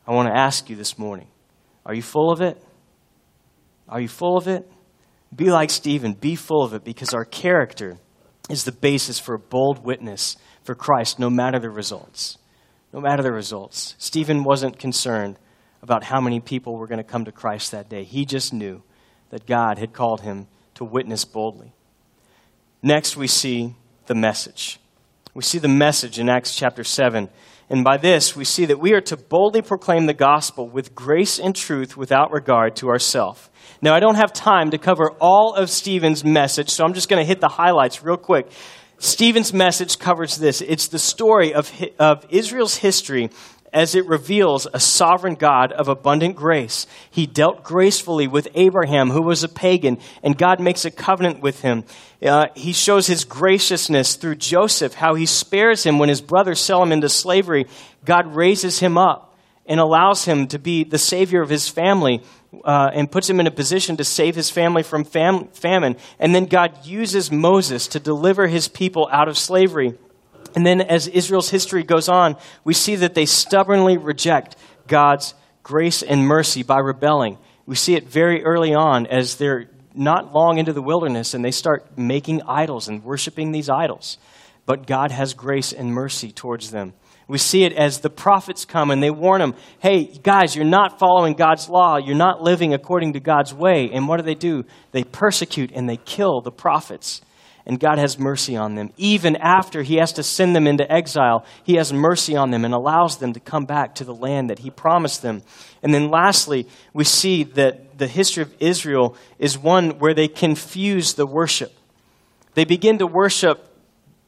I 0.09 0.13
want 0.13 0.27
to 0.27 0.35
ask 0.35 0.71
you 0.71 0.75
this 0.75 0.97
morning 0.97 1.27
are 1.85 1.93
you 1.93 2.01
full 2.01 2.31
of 2.31 2.41
it? 2.41 2.59
Are 3.87 4.01
you 4.01 4.07
full 4.07 4.37
of 4.37 4.47
it? 4.47 4.69
Be 5.35 5.51
like 5.51 5.69
Stephen, 5.69 6.13
be 6.13 6.35
full 6.35 6.63
of 6.63 6.73
it, 6.73 6.83
because 6.83 7.13
our 7.13 7.25
character 7.25 7.99
is 8.49 8.63
the 8.63 8.71
basis 8.71 9.19
for 9.19 9.35
a 9.35 9.39
bold 9.39 9.85
witness 9.85 10.35
for 10.63 10.73
Christ, 10.73 11.19
no 11.19 11.29
matter 11.29 11.59
the 11.59 11.69
results. 11.69 12.39
No 12.91 12.99
matter 12.99 13.21
the 13.21 13.31
results. 13.31 13.93
Stephen 13.99 14.43
wasn't 14.43 14.79
concerned 14.79 15.37
about 15.83 16.03
how 16.05 16.19
many 16.19 16.39
people 16.39 16.75
were 16.75 16.87
going 16.87 16.97
to 16.97 17.03
come 17.03 17.25
to 17.25 17.31
Christ 17.31 17.71
that 17.71 17.87
day. 17.87 18.03
He 18.03 18.25
just 18.25 18.51
knew 18.51 18.81
that 19.29 19.45
God 19.45 19.77
had 19.77 19.93
called 19.93 20.21
him 20.21 20.47
to 20.73 20.83
witness 20.83 21.23
boldly. 21.23 21.71
Next, 22.81 23.15
we 23.15 23.27
see 23.27 23.75
the 24.07 24.15
message. 24.15 24.79
We 25.35 25.43
see 25.43 25.59
the 25.59 25.67
message 25.67 26.17
in 26.17 26.29
Acts 26.29 26.55
chapter 26.55 26.83
7. 26.83 27.29
And 27.69 27.83
by 27.83 27.97
this, 27.97 28.35
we 28.35 28.45
see 28.45 28.65
that 28.65 28.79
we 28.79 28.93
are 28.93 29.01
to 29.01 29.17
boldly 29.17 29.61
proclaim 29.61 30.07
the 30.07 30.13
gospel 30.13 30.67
with 30.67 30.95
grace 30.95 31.37
and 31.39 31.55
truth 31.55 31.95
without 31.95 32.31
regard 32.31 32.75
to 32.77 32.89
ourselves. 32.89 33.49
Now, 33.81 33.93
I 33.93 33.99
don't 33.99 34.15
have 34.15 34.33
time 34.33 34.71
to 34.71 34.79
cover 34.79 35.11
all 35.21 35.53
of 35.53 35.69
Stephen's 35.69 36.25
message, 36.25 36.69
so 36.69 36.83
I'm 36.83 36.93
just 36.93 37.09
going 37.09 37.21
to 37.21 37.27
hit 37.27 37.41
the 37.41 37.47
highlights 37.47 38.03
real 38.03 38.17
quick. 38.17 38.51
Stephen's 38.97 39.53
message 39.53 39.97
covers 39.97 40.37
this 40.37 40.61
it's 40.61 40.89
the 40.89 40.99
story 40.99 41.53
of, 41.53 41.71
of 41.99 42.25
Israel's 42.29 42.75
history 42.75 43.29
as 43.73 43.95
it 43.95 44.05
reveals 44.07 44.67
a 44.73 44.79
sovereign 44.79 45.35
God 45.35 45.71
of 45.71 45.87
abundant 45.87 46.35
grace. 46.35 46.87
He 47.09 47.25
dealt 47.25 47.63
gracefully 47.63 48.27
with 48.27 48.47
Abraham, 48.55 49.11
who 49.11 49.21
was 49.21 49.43
a 49.43 49.49
pagan, 49.49 49.99
and 50.23 50.37
God 50.37 50.59
makes 50.59 50.85
a 50.85 50.91
covenant 50.91 51.41
with 51.41 51.61
him. 51.61 51.83
Uh, 52.21 52.47
he 52.55 52.73
shows 52.73 53.07
his 53.07 53.25
graciousness 53.25 54.15
through 54.15 54.35
Joseph, 54.35 54.95
how 54.95 55.15
he 55.15 55.25
spares 55.25 55.83
him 55.83 55.99
when 55.99 56.09
his 56.09 56.21
brothers 56.21 56.59
sell 56.59 56.83
him 56.83 56.91
into 56.91 57.09
slavery. 57.09 57.65
God 58.05 58.35
raises 58.35 58.79
him 58.79 58.97
up 58.97 59.37
and 59.65 59.79
allows 59.79 60.25
him 60.25 60.47
to 60.47 60.59
be 60.59 60.83
the 60.83 60.97
savior 60.97 61.41
of 61.41 61.49
his 61.49 61.69
family 61.69 62.23
uh, 62.65 62.89
and 62.93 63.11
puts 63.11 63.29
him 63.29 63.39
in 63.39 63.47
a 63.47 63.51
position 63.51 63.95
to 63.97 64.03
save 64.03 64.35
his 64.35 64.49
family 64.49 64.81
from 64.81 65.03
fam- 65.03 65.47
famine. 65.49 65.95
And 66.17 66.33
then 66.33 66.45
God 66.45 66.85
uses 66.85 67.31
Moses 67.31 67.87
to 67.89 67.99
deliver 67.99 68.47
his 68.47 68.67
people 68.67 69.07
out 69.11 69.27
of 69.27 69.37
slavery. 69.37 69.93
And 70.55 70.65
then 70.65 70.81
as 70.81 71.07
Israel's 71.07 71.49
history 71.49 71.83
goes 71.83 72.09
on, 72.09 72.35
we 72.63 72.73
see 72.73 72.95
that 72.97 73.13
they 73.13 73.25
stubbornly 73.25 73.97
reject 73.97 74.55
God's 74.87 75.33
grace 75.63 76.01
and 76.01 76.25
mercy 76.25 76.63
by 76.63 76.79
rebelling. 76.79 77.37
We 77.65 77.75
see 77.75 77.95
it 77.95 78.07
very 78.07 78.43
early 78.43 78.73
on 78.73 79.05
as 79.07 79.35
they're 79.35 79.69
not 79.93 80.33
long 80.33 80.57
into 80.57 80.73
the 80.73 80.81
wilderness 80.81 81.33
and 81.33 81.43
they 81.43 81.51
start 81.51 81.97
making 81.97 82.41
idols 82.47 82.87
and 82.87 83.03
worshiping 83.03 83.51
these 83.51 83.69
idols. 83.69 84.17
But 84.65 84.87
God 84.87 85.11
has 85.11 85.33
grace 85.33 85.73
and 85.73 85.93
mercy 85.93 86.31
towards 86.31 86.71
them. 86.71 86.93
We 87.27 87.37
see 87.37 87.63
it 87.63 87.73
as 87.73 87.99
the 87.99 88.09
prophets 88.09 88.65
come 88.65 88.89
and 88.89 89.03
they 89.03 89.11
warn 89.11 89.39
them, 89.39 89.53
hey, 89.79 90.05
guys, 90.05 90.55
you're 90.55 90.65
not 90.65 90.97
following 90.97 91.35
God's 91.35 91.69
law. 91.69 91.97
You're 91.97 92.15
not 92.15 92.41
living 92.41 92.73
according 92.73 93.13
to 93.13 93.19
God's 93.19 93.53
way. 93.53 93.91
And 93.93 94.07
what 94.07 94.17
do 94.17 94.23
they 94.23 94.33
do? 94.33 94.65
They 94.91 95.03
persecute 95.03 95.71
and 95.73 95.87
they 95.87 95.97
kill 95.97 96.41
the 96.41 96.51
prophets 96.51 97.21
and 97.69 97.79
God 97.79 97.99
has 97.99 98.17
mercy 98.17 98.57
on 98.57 98.73
them. 98.73 98.89
Even 98.97 99.35
after 99.35 99.83
he 99.83 99.97
has 99.97 100.13
to 100.13 100.23
send 100.23 100.55
them 100.55 100.65
into 100.65 100.91
exile, 100.91 101.45
he 101.63 101.75
has 101.75 101.93
mercy 101.93 102.35
on 102.35 102.49
them 102.49 102.65
and 102.65 102.73
allows 102.73 103.17
them 103.17 103.33
to 103.33 103.39
come 103.39 103.65
back 103.65 103.93
to 103.95 104.03
the 104.03 104.13
land 104.13 104.49
that 104.49 104.57
he 104.57 104.71
promised 104.71 105.21
them. 105.21 105.43
And 105.83 105.93
then 105.93 106.09
lastly, 106.09 106.65
we 106.93 107.03
see 107.03 107.43
that 107.43 107.99
the 107.99 108.07
history 108.07 108.41
of 108.41 108.51
Israel 108.59 109.15
is 109.37 109.55
one 109.55 109.99
where 109.99 110.15
they 110.15 110.27
confuse 110.27 111.13
the 111.13 111.27
worship. 111.27 111.71
They 112.55 112.65
begin 112.65 112.97
to 112.97 113.05
worship 113.05 113.63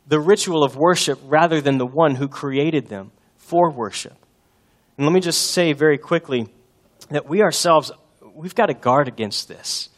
the 0.05 0.19
ritual 0.19 0.63
of 0.63 0.75
worship 0.75 1.17
rather 1.23 1.61
than 1.61 1.79
the 1.79 1.87
one 1.87 2.13
who 2.13 2.27
created 2.27 2.89
them 2.89 3.09
for 3.37 3.71
worship. 3.71 4.13
And 4.97 5.07
let 5.07 5.13
me 5.13 5.19
just 5.19 5.49
say 5.49 5.73
very 5.73 5.97
quickly 5.97 6.47
that 7.09 7.27
we 7.27 7.41
ourselves, 7.41 7.91
we've 8.35 8.53
got 8.53 8.67
to 8.67 8.75
guard 8.75 9.07
against 9.07 9.47
this. 9.47 9.89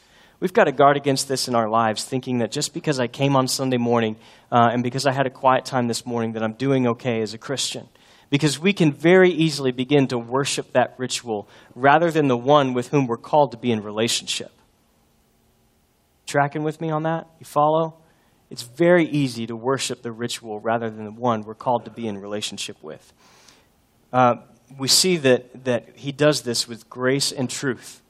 We've 0.43 0.51
got 0.51 0.65
to 0.65 0.73
guard 0.73 0.97
against 0.97 1.29
this 1.29 1.47
in 1.47 1.55
our 1.55 1.69
lives, 1.69 2.03
thinking 2.03 2.39
that 2.39 2.51
just 2.51 2.73
because 2.73 2.99
I 2.99 3.07
came 3.07 3.37
on 3.37 3.47
Sunday 3.47 3.77
morning 3.77 4.17
uh, 4.51 4.71
and 4.73 4.83
because 4.83 5.05
I 5.05 5.13
had 5.13 5.25
a 5.25 5.29
quiet 5.29 5.63
time 5.63 5.87
this 5.87 6.05
morning, 6.05 6.33
that 6.33 6.43
I'm 6.43 6.51
doing 6.51 6.85
okay 6.85 7.21
as 7.21 7.33
a 7.33 7.37
Christian. 7.37 7.87
Because 8.29 8.59
we 8.59 8.73
can 8.73 8.91
very 8.91 9.29
easily 9.29 9.71
begin 9.71 10.05
to 10.07 10.17
worship 10.17 10.73
that 10.73 10.95
ritual 10.97 11.47
rather 11.75 12.11
than 12.11 12.27
the 12.27 12.35
one 12.35 12.73
with 12.73 12.89
whom 12.89 13.07
we're 13.07 13.15
called 13.15 13.53
to 13.53 13.57
be 13.57 13.71
in 13.71 13.81
relationship. 13.81 14.51
Tracking 16.27 16.63
with 16.63 16.81
me 16.81 16.89
on 16.89 17.03
that? 17.03 17.25
You 17.39 17.45
follow? 17.45 18.01
It's 18.49 18.63
very 18.63 19.05
easy 19.05 19.47
to 19.47 19.55
worship 19.55 20.01
the 20.01 20.11
ritual 20.11 20.59
rather 20.59 20.89
than 20.89 21.05
the 21.05 21.11
one 21.13 21.43
we're 21.43 21.55
called 21.55 21.85
to 21.85 21.91
be 21.91 22.05
in 22.05 22.17
relationship 22.17 22.75
with. 22.83 23.13
Uh, 24.11 24.35
we 24.77 24.89
see 24.89 25.15
that, 25.15 25.63
that 25.63 25.95
he 25.95 26.11
does 26.11 26.41
this 26.41 26.67
with 26.67 26.89
grace 26.89 27.31
and 27.31 27.49
truth 27.49 28.01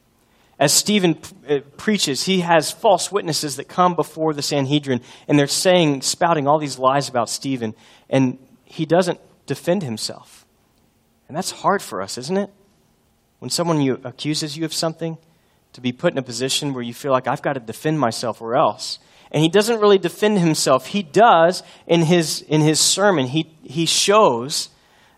as 0.64 0.72
Stephen 0.72 1.20
uh, 1.50 1.60
preaches, 1.76 2.24
he 2.24 2.40
has 2.40 2.72
false 2.72 3.12
witnesses 3.12 3.58
that 3.58 3.68
come 3.68 3.96
before 3.96 4.34
the 4.34 4.42
Sanhedrin, 4.42 5.02
and 5.28 5.38
they're 5.38 5.46
saying, 5.46 6.02
spouting 6.04 6.48
all 6.48 6.58
these 6.58 6.80
lies 6.80 7.10
about 7.10 7.30
Stephen, 7.30 7.76
and 8.10 8.38
he 8.64 8.86
doesn't 8.86 9.20
defend 9.46 9.84
himself. 9.84 10.46
And 11.28 11.36
that's 11.36 11.52
hard 11.52 11.82
for 11.82 12.02
us, 12.02 12.18
isn't 12.18 12.38
it? 12.38 12.50
When 13.40 13.50
someone 13.50 13.82
you, 13.82 14.00
accuses 14.06 14.56
you 14.56 14.64
of 14.64 14.74
something, 14.74 15.18
to 15.74 15.82
be 15.82 15.92
put 15.92 16.14
in 16.14 16.18
a 16.18 16.24
position 16.24 16.74
where 16.74 16.82
you 16.82 16.94
feel 16.94 17.12
like, 17.12 17.28
I've 17.28 17.42
got 17.42 17.54
to 17.54 17.60
defend 17.60 18.00
myself 18.00 18.42
or 18.42 18.56
else. 18.56 19.00
And 19.32 19.44
he 19.44 19.50
doesn't 19.50 19.82
really 19.82 19.98
defend 19.98 20.40
himself. 20.40 20.88
He 20.88 21.04
does 21.04 21.62
in 21.88 22.04
his, 22.04 22.42
in 22.42 22.62
his 22.62 22.80
sermon, 22.80 23.26
he, 23.28 23.54
he 23.64 23.86
shows 23.86 24.70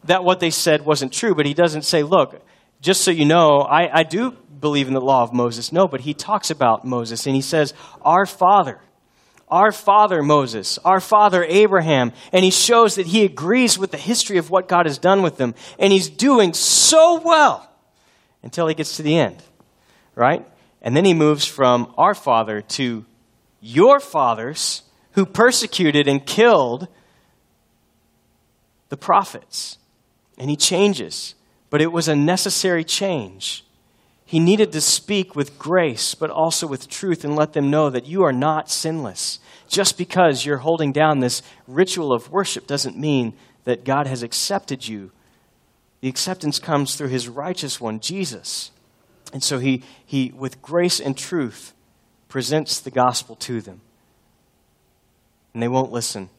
that 0.05 0.23
what 0.23 0.39
they 0.39 0.49
said 0.49 0.85
wasn't 0.85 1.13
true, 1.13 1.35
but 1.35 1.45
he 1.45 1.53
doesn't 1.53 1.83
say, 1.83 2.01
Look, 2.01 2.41
just 2.81 3.01
so 3.01 3.11
you 3.11 3.25
know, 3.25 3.59
I, 3.59 3.99
I 3.99 4.03
do 4.03 4.35
believe 4.59 4.87
in 4.87 4.93
the 4.93 5.01
law 5.01 5.23
of 5.23 5.33
Moses. 5.33 5.71
No, 5.71 5.87
but 5.87 6.01
he 6.01 6.13
talks 6.13 6.49
about 6.49 6.85
Moses 6.85 7.25
and 7.25 7.35
he 7.35 7.41
says, 7.41 7.73
Our 8.01 8.25
father, 8.25 8.79
our 9.49 9.71
father 9.71 10.21
Moses, 10.23 10.77
our 10.79 10.99
father 10.99 11.43
Abraham. 11.43 12.11
And 12.31 12.43
he 12.43 12.51
shows 12.51 12.95
that 12.95 13.07
he 13.07 13.23
agrees 13.23 13.77
with 13.77 13.91
the 13.91 13.97
history 13.97 14.37
of 14.37 14.49
what 14.49 14.67
God 14.67 14.85
has 14.85 14.97
done 14.97 15.21
with 15.21 15.37
them. 15.37 15.55
And 15.79 15.93
he's 15.93 16.09
doing 16.09 16.53
so 16.53 17.21
well 17.23 17.69
until 18.43 18.67
he 18.67 18.75
gets 18.75 18.97
to 18.97 19.03
the 19.03 19.17
end, 19.17 19.41
right? 20.15 20.45
And 20.81 20.95
then 20.95 21.05
he 21.05 21.13
moves 21.13 21.45
from 21.45 21.93
our 21.97 22.13
father 22.13 22.61
to 22.61 23.05
your 23.61 23.99
fathers 23.99 24.83
who 25.11 25.25
persecuted 25.25 26.07
and 26.07 26.25
killed 26.25 26.87
the 28.89 28.97
prophets. 28.97 29.77
And 30.37 30.49
he 30.49 30.55
changes 30.55 31.35
but 31.75 31.81
it 31.81 31.91
was 31.91 32.07
a 32.07 32.15
necessary 32.15 32.85
change. 32.85 33.64
He 34.25 34.39
needed 34.39 34.71
to 34.71 34.81
speak 34.81 35.35
with 35.35 35.59
grace, 35.59 36.15
but 36.15 36.31
also 36.31 36.65
with 36.65 36.89
truth, 36.89 37.23
and 37.23 37.35
let 37.35 37.53
them 37.53 37.69
know 37.69 37.91
that 37.91 38.07
you 38.07 38.23
are 38.23 38.33
not 38.33 38.71
sinless. 38.71 39.39
Just 39.67 39.97
because 39.97 40.45
you're 40.45 40.57
holding 40.57 40.91
down 40.91 41.19
this 41.19 41.43
ritual 41.67 42.11
of 42.11 42.31
worship 42.31 42.65
doesn't 42.65 42.97
mean 42.97 43.33
that 43.65 43.85
God 43.85 44.07
has 44.07 44.23
accepted 44.23 44.87
you. 44.87 45.11
The 46.01 46.09
acceptance 46.09 46.59
comes 46.59 46.95
through 46.95 47.09
his 47.09 47.27
righteous 47.27 47.79
one, 47.79 47.99
Jesus. 47.99 48.71
And 49.31 49.43
so 49.43 49.59
he, 49.59 49.83
he 50.05 50.33
with 50.35 50.61
grace 50.61 50.99
and 50.99 51.17
truth, 51.17 51.73
presents 52.27 52.79
the 52.79 52.91
gospel 52.91 53.35
to 53.37 53.61
them. 53.61 53.81
And 55.53 55.61
they 55.61 55.67
won't 55.67 55.91
listen. 55.91 56.29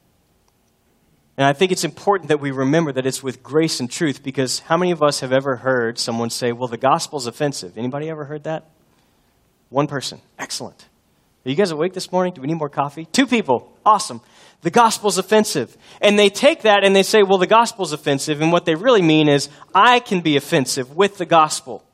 And 1.38 1.46
I 1.46 1.52
think 1.52 1.70
it's 1.70 1.84
important 1.84 2.28
that 2.28 2.40
we 2.40 2.50
remember 2.50 2.92
that 2.92 3.04
it's 3.04 3.22
with 3.22 3.42
grace 3.42 3.80
and 3.80 3.90
truth 3.90 4.22
because 4.22 4.60
how 4.60 4.76
many 4.76 4.90
of 4.90 5.02
us 5.02 5.20
have 5.20 5.32
ever 5.32 5.56
heard 5.56 5.98
someone 5.98 6.30
say, 6.30 6.52
well, 6.52 6.68
the 6.68 6.78
gospel's 6.78 7.26
offensive? 7.26 7.76
Anybody 7.76 8.08
ever 8.08 8.24
heard 8.24 8.44
that? 8.44 8.64
One 9.68 9.86
person. 9.86 10.20
Excellent. 10.38 10.86
Are 11.44 11.50
you 11.50 11.54
guys 11.54 11.70
awake 11.70 11.92
this 11.92 12.10
morning? 12.10 12.32
Do 12.32 12.40
we 12.40 12.48
need 12.48 12.54
more 12.54 12.70
coffee? 12.70 13.04
Two 13.04 13.26
people. 13.26 13.72
Awesome. 13.84 14.20
The 14.62 14.70
gospel's 14.70 15.18
offensive. 15.18 15.76
And 16.00 16.18
they 16.18 16.30
take 16.30 16.62
that 16.62 16.82
and 16.82 16.96
they 16.96 17.02
say, 17.02 17.22
well, 17.22 17.38
the 17.38 17.46
gospel's 17.46 17.92
offensive. 17.92 18.40
And 18.40 18.50
what 18.50 18.64
they 18.64 18.74
really 18.74 19.02
mean 19.02 19.28
is, 19.28 19.48
I 19.74 20.00
can 20.00 20.22
be 20.22 20.36
offensive 20.36 20.96
with 20.96 21.18
the 21.18 21.26
gospel. 21.26 21.84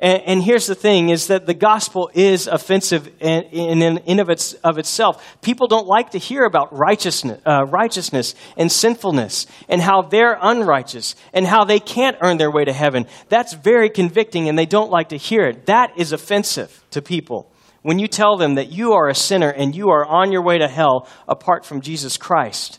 And, 0.00 0.22
and, 0.22 0.42
here's 0.42 0.66
the 0.66 0.76
thing 0.76 1.08
is 1.08 1.26
that 1.26 1.46
the 1.46 1.54
gospel 1.54 2.08
is 2.14 2.46
offensive 2.46 3.10
in, 3.20 3.42
in, 3.82 3.98
in 3.98 4.20
of, 4.20 4.30
its, 4.30 4.52
of 4.54 4.78
itself. 4.78 5.40
People 5.42 5.66
don't 5.66 5.88
like 5.88 6.10
to 6.10 6.18
hear 6.18 6.44
about 6.44 6.72
righteousness, 6.72 7.40
uh, 7.44 7.64
righteousness 7.64 8.36
and 8.56 8.70
sinfulness 8.70 9.48
and 9.68 9.80
how 9.80 10.02
they're 10.02 10.38
unrighteous 10.40 11.16
and 11.32 11.44
how 11.44 11.64
they 11.64 11.80
can't 11.80 12.16
earn 12.20 12.36
their 12.36 12.50
way 12.50 12.64
to 12.64 12.72
heaven. 12.72 13.06
That's 13.28 13.54
very 13.54 13.90
convicting 13.90 14.48
and 14.48 14.56
they 14.56 14.66
don't 14.66 14.90
like 14.90 15.08
to 15.08 15.16
hear 15.16 15.48
it. 15.48 15.66
That 15.66 15.98
is 15.98 16.12
offensive 16.12 16.84
to 16.92 17.02
people. 17.02 17.50
When 17.82 17.98
you 17.98 18.06
tell 18.06 18.36
them 18.36 18.54
that 18.54 18.70
you 18.70 18.92
are 18.92 19.08
a 19.08 19.16
sinner 19.16 19.50
and 19.50 19.74
you 19.74 19.88
are 19.90 20.04
on 20.04 20.30
your 20.30 20.42
way 20.42 20.58
to 20.58 20.68
hell 20.68 21.08
apart 21.26 21.64
from 21.64 21.80
Jesus 21.80 22.16
Christ, 22.16 22.78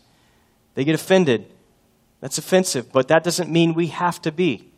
they 0.76 0.86
get 0.86 0.96
offended. 0.96 1.52
That's 2.22 2.38
offensive, 2.38 2.94
but 2.94 3.10
that 3.10 3.26
doesn't 3.26 3.50
mean 3.50 3.74
we 3.74 3.88
have 3.88 4.22
to 4.22 4.32
be. 4.32 4.69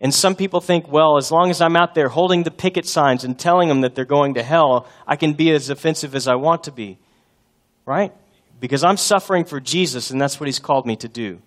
And 0.00 0.14
some 0.14 0.34
people 0.34 0.60
think, 0.60 0.90
well, 0.90 1.18
as 1.18 1.30
long 1.30 1.50
as 1.50 1.60
I'm 1.60 1.76
out 1.76 1.94
there 1.94 2.08
holding 2.08 2.42
the 2.42 2.50
picket 2.50 2.86
signs 2.86 3.22
and 3.22 3.38
telling 3.38 3.68
them 3.68 3.82
that 3.82 3.94
they're 3.94 4.06
going 4.06 4.34
to 4.34 4.42
hell, 4.42 4.88
I 5.06 5.16
can 5.16 5.34
be 5.34 5.50
as 5.50 5.68
offensive 5.68 6.14
as 6.14 6.26
I 6.26 6.36
want 6.36 6.64
to 6.64 6.72
be. 6.72 6.98
Right? 7.84 8.12
Because 8.58 8.82
I'm 8.82 8.96
suffering 8.96 9.44
for 9.44 9.60
Jesus, 9.60 10.10
and 10.10 10.20
that's 10.20 10.40
what 10.40 10.46
he's 10.46 10.58
called 10.58 10.86
me 10.86 10.96
to 10.96 11.08
do. 11.08 11.40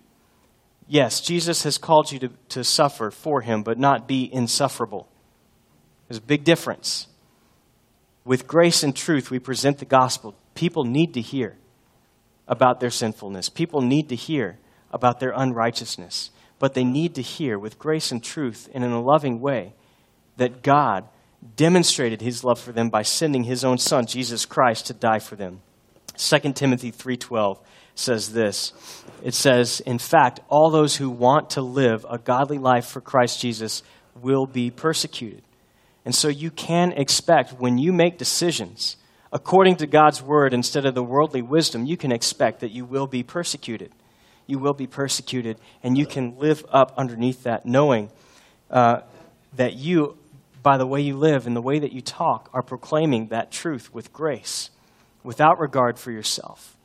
Yes, 0.86 1.20
Jesus 1.20 1.62
has 1.64 1.78
called 1.78 2.12
you 2.12 2.18
to, 2.20 2.28
to 2.50 2.64
suffer 2.64 3.10
for 3.10 3.40
him, 3.40 3.62
but 3.62 3.78
not 3.78 4.06
be 4.06 4.28
insufferable. 4.32 5.08
There's 6.08 6.18
a 6.18 6.22
big 6.22 6.44
difference. 6.44 7.08
With 8.24 8.46
grace 8.46 8.82
and 8.82 8.94
truth, 8.94 9.30
we 9.30 9.38
present 9.38 9.78
the 9.78 9.84
gospel. 9.84 10.34
People 10.54 10.84
need 10.84 11.14
to 11.14 11.20
hear 11.20 11.56
about 12.46 12.80
their 12.80 12.90
sinfulness. 12.90 13.48
People 13.48 13.80
need 13.80 14.10
to 14.10 14.14
hear 14.14 14.58
about 14.92 15.20
their 15.20 15.32
unrighteousness. 15.34 16.30
But 16.58 16.74
they 16.74 16.84
need 16.84 17.14
to 17.16 17.22
hear 17.22 17.58
with 17.58 17.78
grace 17.78 18.12
and 18.12 18.22
truth 18.22 18.68
and 18.72 18.84
in 18.84 18.92
a 18.92 19.02
loving 19.02 19.40
way 19.40 19.74
that 20.36 20.62
God 20.62 21.08
demonstrated 21.56 22.20
his 22.20 22.42
love 22.42 22.58
for 22.58 22.72
them 22.72 22.88
by 22.88 23.02
sending 23.02 23.44
his 23.44 23.64
own 23.64 23.78
son 23.78 24.06
Jesus 24.06 24.46
Christ 24.46 24.86
to 24.86 24.94
die 24.94 25.18
for 25.18 25.36
them. 25.36 25.60
2 26.16 26.54
Timothy 26.54 26.90
3:12 26.90 27.58
says 27.94 28.32
this. 28.32 28.72
It 29.22 29.34
says, 29.34 29.80
"In 29.80 29.98
fact, 29.98 30.40
all 30.48 30.70
those 30.70 30.96
who 30.96 31.10
want 31.10 31.50
to 31.50 31.62
live 31.62 32.06
a 32.08 32.18
godly 32.18 32.58
life 32.58 32.86
for 32.86 33.00
Christ 33.00 33.40
Jesus 33.40 33.82
will 34.20 34.46
be 34.46 34.70
persecuted." 34.70 35.42
And 36.04 36.14
so 36.14 36.28
you 36.28 36.50
can 36.50 36.92
expect 36.92 37.60
when 37.60 37.78
you 37.78 37.92
make 37.92 38.18
decisions 38.18 38.96
according 39.32 39.76
to 39.76 39.86
God's 39.86 40.22
word 40.22 40.54
instead 40.54 40.86
of 40.86 40.94
the 40.94 41.02
worldly 41.02 41.42
wisdom, 41.42 41.84
you 41.84 41.96
can 41.96 42.12
expect 42.12 42.60
that 42.60 42.70
you 42.70 42.84
will 42.84 43.08
be 43.08 43.22
persecuted. 43.22 43.90
You 44.46 44.58
will 44.58 44.74
be 44.74 44.86
persecuted, 44.86 45.58
and 45.82 45.96
you 45.96 46.06
can 46.06 46.38
live 46.38 46.64
up 46.70 46.92
underneath 46.96 47.44
that, 47.44 47.64
knowing 47.64 48.10
uh, 48.70 49.00
that 49.56 49.74
you, 49.74 50.18
by 50.62 50.76
the 50.76 50.86
way 50.86 51.00
you 51.00 51.16
live 51.16 51.46
and 51.46 51.56
the 51.56 51.62
way 51.62 51.78
that 51.78 51.92
you 51.92 52.00
talk, 52.00 52.50
are 52.52 52.62
proclaiming 52.62 53.28
that 53.28 53.50
truth 53.50 53.92
with 53.94 54.12
grace, 54.12 54.70
without 55.22 55.58
regard 55.58 55.98
for 55.98 56.10
yourself. 56.10 56.76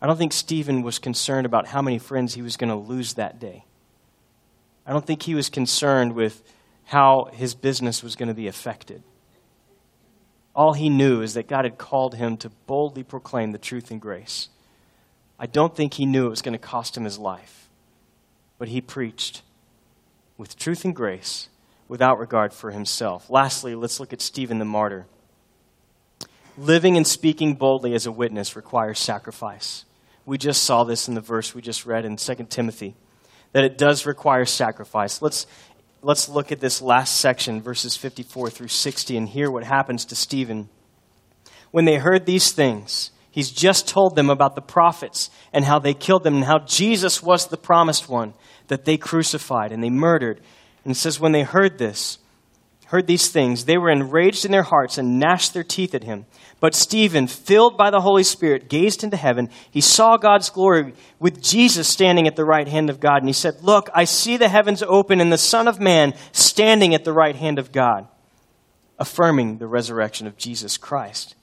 I 0.00 0.06
don't 0.06 0.16
think 0.16 0.32
Stephen 0.32 0.82
was 0.82 0.98
concerned 0.98 1.46
about 1.46 1.68
how 1.68 1.80
many 1.80 1.98
friends 1.98 2.34
he 2.34 2.42
was 2.42 2.56
going 2.56 2.70
to 2.70 2.76
lose 2.76 3.14
that 3.14 3.38
day. 3.38 3.64
I 4.84 4.92
don't 4.92 5.06
think 5.06 5.22
he 5.22 5.34
was 5.34 5.48
concerned 5.48 6.14
with 6.14 6.42
how 6.84 7.30
his 7.32 7.54
business 7.54 8.02
was 8.02 8.16
going 8.16 8.28
to 8.28 8.34
be 8.34 8.48
affected. 8.48 9.02
All 10.54 10.72
he 10.72 10.90
knew 10.90 11.22
is 11.22 11.34
that 11.34 11.46
God 11.46 11.64
had 11.64 11.78
called 11.78 12.16
him 12.16 12.36
to 12.38 12.50
boldly 12.66 13.04
proclaim 13.04 13.52
the 13.52 13.58
truth 13.58 13.90
and 13.90 14.00
grace. 14.00 14.48
I 15.42 15.46
don't 15.46 15.74
think 15.74 15.94
he 15.94 16.06
knew 16.06 16.26
it 16.26 16.30
was 16.30 16.40
going 16.40 16.52
to 16.52 16.58
cost 16.58 16.96
him 16.96 17.02
his 17.02 17.18
life, 17.18 17.68
but 18.58 18.68
he 18.68 18.80
preached 18.80 19.42
with 20.38 20.56
truth 20.56 20.84
and 20.84 20.94
grace 20.94 21.48
without 21.88 22.20
regard 22.20 22.52
for 22.52 22.70
himself. 22.70 23.28
Lastly, 23.28 23.74
let's 23.74 23.98
look 23.98 24.12
at 24.12 24.20
Stephen 24.20 24.60
the 24.60 24.64
martyr. 24.64 25.06
Living 26.56 26.96
and 26.96 27.04
speaking 27.04 27.54
boldly 27.54 27.92
as 27.92 28.06
a 28.06 28.12
witness 28.12 28.54
requires 28.54 29.00
sacrifice. 29.00 29.84
We 30.24 30.38
just 30.38 30.62
saw 30.62 30.84
this 30.84 31.08
in 31.08 31.14
the 31.14 31.20
verse 31.20 31.56
we 31.56 31.60
just 31.60 31.86
read 31.86 32.04
in 32.04 32.16
2 32.16 32.34
Timothy, 32.48 32.94
that 33.50 33.64
it 33.64 33.76
does 33.76 34.06
require 34.06 34.44
sacrifice. 34.44 35.20
Let's 35.20 35.48
let's 36.02 36.28
look 36.28 36.52
at 36.52 36.60
this 36.60 36.80
last 36.80 37.16
section, 37.16 37.60
verses 37.60 37.96
54 37.96 38.50
through 38.50 38.68
60, 38.68 39.16
and 39.16 39.28
hear 39.28 39.50
what 39.50 39.64
happens 39.64 40.04
to 40.04 40.14
Stephen. 40.14 40.68
When 41.72 41.84
they 41.84 41.96
heard 41.96 42.26
these 42.26 42.52
things, 42.52 43.10
he's 43.32 43.50
just 43.50 43.88
told 43.88 44.14
them 44.14 44.30
about 44.30 44.54
the 44.54 44.62
prophets 44.62 45.30
and 45.52 45.64
how 45.64 45.80
they 45.80 45.94
killed 45.94 46.22
them 46.22 46.36
and 46.36 46.44
how 46.44 46.60
Jesus 46.60 47.20
was 47.20 47.48
the 47.48 47.56
promised 47.56 48.08
one 48.08 48.34
that 48.68 48.84
they 48.84 48.96
crucified 48.96 49.72
and 49.72 49.82
they 49.82 49.90
murdered. 49.90 50.40
And 50.84 50.92
it 50.92 50.96
says, 50.96 51.18
when 51.18 51.32
they 51.32 51.42
heard 51.42 51.78
this, 51.78 52.18
heard 52.86 53.06
these 53.06 53.30
things, 53.30 53.64
they 53.64 53.78
were 53.78 53.90
enraged 53.90 54.44
in 54.44 54.52
their 54.52 54.62
hearts 54.62 54.98
and 54.98 55.18
gnashed 55.18 55.54
their 55.54 55.64
teeth 55.64 55.94
at 55.94 56.04
him. 56.04 56.26
But 56.60 56.76
Stephen, 56.76 57.26
filled 57.26 57.76
by 57.76 57.90
the 57.90 58.02
Holy 58.02 58.22
Spirit, 58.22 58.68
gazed 58.68 59.02
into 59.02 59.16
heaven. 59.16 59.50
He 59.70 59.80
saw 59.80 60.16
God's 60.16 60.48
glory 60.48 60.94
with 61.18 61.42
Jesus 61.42 61.88
standing 61.88 62.28
at 62.28 62.36
the 62.36 62.44
right 62.44 62.68
hand 62.68 62.88
of 62.88 63.00
God. 63.00 63.16
And 63.16 63.28
he 63.28 63.32
said, 63.32 63.62
Look, 63.62 63.90
I 63.92 64.04
see 64.04 64.36
the 64.36 64.48
heavens 64.48 64.80
open 64.80 65.20
and 65.20 65.32
the 65.32 65.38
Son 65.38 65.66
of 65.66 65.80
Man 65.80 66.14
standing 66.30 66.94
at 66.94 67.04
the 67.04 67.12
right 67.12 67.34
hand 67.34 67.58
of 67.58 67.72
God, 67.72 68.06
affirming 68.98 69.58
the 69.58 69.66
resurrection 69.66 70.28
of 70.28 70.36
Jesus 70.36 70.76
Christ. 70.76 71.34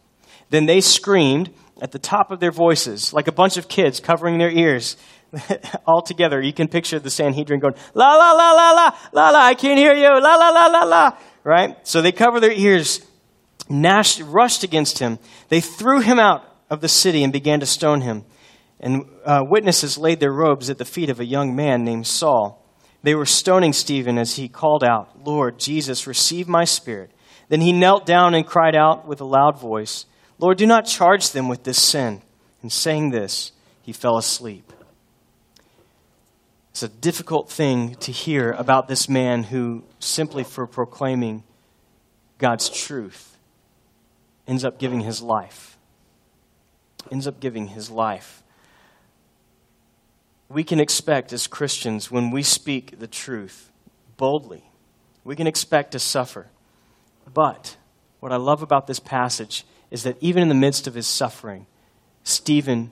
Then 0.52 0.68
they 0.68 0.80
screamed 0.80 1.50
at 1.82 1.92
the 1.92 2.00
top 2.00 2.32
of 2.32 2.40
their 2.40 2.52
voices, 2.52 3.14
like 3.14 3.28
a 3.28 3.32
bunch 3.32 3.58
of 3.58 3.68
kids 3.68 4.00
covering 4.00 4.38
their 4.38 4.52
ears 4.52 4.98
all 5.86 6.02
together. 6.02 6.42
You 6.42 6.54
can 6.54 6.68
picture 6.68 7.00
the 7.00 7.10
Sanhedrin 7.10 7.60
going, 7.60 7.76
La, 7.94 8.16
la, 8.16 8.32
la, 8.32 8.52
la, 8.52 8.72
la, 8.72 8.98
la, 9.14 9.30
la, 9.30 9.40
I 9.40 9.54
can't 9.54 9.78
hear 9.78 9.94
you, 9.94 10.10
la, 10.22 10.36
la, 10.36 10.50
la, 10.50 10.66
la, 10.68 10.84
la. 10.84 11.18
Right? 11.44 11.76
So 11.88 12.02
they 12.02 12.12
cover 12.12 12.40
their 12.40 12.52
ears 12.52 13.06
gnashed, 13.70 14.22
rushed 14.22 14.64
against 14.64 15.00
him. 15.00 15.20
They 15.50 15.62
threw 15.62 16.02
him 16.02 16.20
out 16.20 16.44
of 16.70 16.82
the 16.82 16.88
city 16.88 17.24
and 17.24 17.32
began 17.32 17.60
to 17.60 17.66
stone 17.66 18.02
him. 18.02 18.26
And 18.80 19.06
uh, 19.26 19.44
witnesses 19.46 19.98
laid 19.98 20.20
their 20.20 20.32
robes 20.32 20.70
at 20.70 20.78
the 20.78 20.86
feet 20.86 21.10
of 21.10 21.20
a 21.20 21.26
young 21.26 21.56
man 21.56 21.84
named 21.84 22.08
Saul. 22.08 22.66
They 23.04 23.16
were 23.16 23.26
stoning 23.26 23.74
Stephen 23.74 24.18
as 24.18 24.36
he 24.36 24.48
called 24.48 24.84
out, 24.84 25.26
Lord 25.26 25.60
Jesus, 25.60 26.08
receive 26.08 26.48
my 26.48 26.66
spirit. 26.66 27.12
Then 27.48 27.62
he 27.62 27.72
knelt 27.72 28.06
down 28.06 28.36
and 28.36 28.46
cried 28.46 28.76
out 28.76 29.08
with 29.08 29.22
a 29.22 29.26
loud 29.26 29.60
voice, 29.60 30.06
Lord, 30.40 30.58
do 30.58 30.66
not 30.66 30.86
charge 30.86 31.32
them 31.32 31.50
with 31.50 31.64
this 31.64 31.82
sin. 31.82 32.22
And 32.62 32.72
saying 32.72 33.12
this, 33.12 33.52
he 33.82 33.94
fell 33.94 34.18
asleep. 34.18 34.74
It's 36.72 36.84
a 36.84 36.90
difficult 36.90 37.50
thing 37.50 37.96
to 37.96 38.12
hear 38.12 38.52
about 38.52 38.88
this 38.88 39.10
man 39.10 39.44
who, 39.44 39.84
simply 40.00 40.44
for 40.44 40.66
proclaiming 40.66 41.44
God's 42.38 42.70
truth, 42.70 43.38
ends 44.48 44.64
up 44.64 44.80
giving 44.80 45.02
his 45.02 45.22
life. 45.22 45.78
Ends 47.12 47.28
up 47.28 47.40
giving 47.40 47.68
his 47.68 47.90
life. 47.90 48.44
We 50.48 50.64
can 50.64 50.80
expect 50.80 51.34
as 51.34 51.48
Christians, 51.48 52.10
when 52.10 52.32
we 52.32 52.44
speak 52.44 53.00
the 53.00 53.08
truth 53.08 53.72
boldly, 54.18 54.64
we 55.24 55.36
can 55.36 55.48
expect 55.48 55.92
to 55.92 56.00
suffer. 56.00 56.48
But 57.34 57.78
what 58.20 58.32
I 58.32 58.38
love 58.38 58.62
about 58.62 58.88
this 58.88 59.00
passage 59.00 59.66
is 59.92 60.04
that 60.04 60.18
even 60.22 60.44
in 60.44 60.50
the 60.50 60.56
midst 60.56 60.88
of 60.88 60.94
his 60.94 61.08
suffering, 61.08 61.66
Stephen 62.24 62.92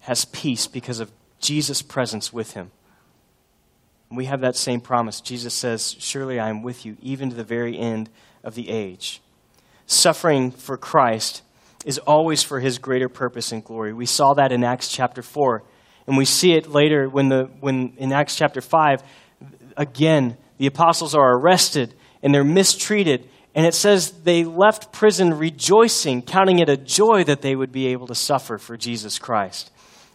has 0.00 0.24
peace 0.26 0.66
because 0.66 1.00
of 1.00 1.10
Jesus' 1.40 1.82
presence 1.82 2.32
with 2.32 2.52
him. 2.52 2.70
We 4.10 4.26
have 4.26 4.40
that 4.40 4.56
same 4.56 4.80
promise. 4.80 5.20
Jesus 5.20 5.52
says, 5.52 5.96
Surely 5.98 6.38
I 6.38 6.48
am 6.48 6.62
with 6.62 6.86
you, 6.86 6.96
even 7.02 7.30
to 7.30 7.36
the 7.36 7.44
very 7.44 7.76
end 7.76 8.08
of 8.44 8.54
the 8.54 8.70
age 8.70 9.20
suffering 9.86 10.50
for 10.50 10.76
Christ 10.76 11.42
is 11.84 11.98
always 11.98 12.42
for 12.42 12.60
his 12.60 12.78
greater 12.78 13.08
purpose 13.08 13.52
and 13.52 13.64
glory. 13.64 13.92
We 13.92 14.06
saw 14.06 14.34
that 14.34 14.52
in 14.52 14.64
Acts 14.64 14.88
chapter 14.88 15.22
4. 15.22 15.62
And 16.08 16.16
we 16.16 16.24
see 16.24 16.52
it 16.52 16.68
later 16.68 17.08
when, 17.08 17.28
the, 17.28 17.44
when 17.60 17.94
in 17.96 18.12
Acts 18.12 18.36
chapter 18.36 18.60
5, 18.60 19.02
again, 19.76 20.36
the 20.58 20.66
apostles 20.66 21.14
are 21.14 21.36
arrested 21.36 21.94
and 22.22 22.34
they're 22.34 22.44
mistreated. 22.44 23.28
And 23.56 23.66
it 23.66 23.74
says 23.74 24.12
they 24.22 24.44
left 24.44 24.92
prison 24.92 25.34
rejoicing, 25.34 26.22
counting 26.22 26.60
it 26.60 26.68
a 26.68 26.76
joy 26.76 27.24
that 27.24 27.42
they 27.42 27.56
would 27.56 27.72
be 27.72 27.88
able 27.88 28.06
to 28.06 28.14
suffer 28.14 28.58
for 28.58 28.76
Jesus 28.76 29.18
Christ. 29.18 29.72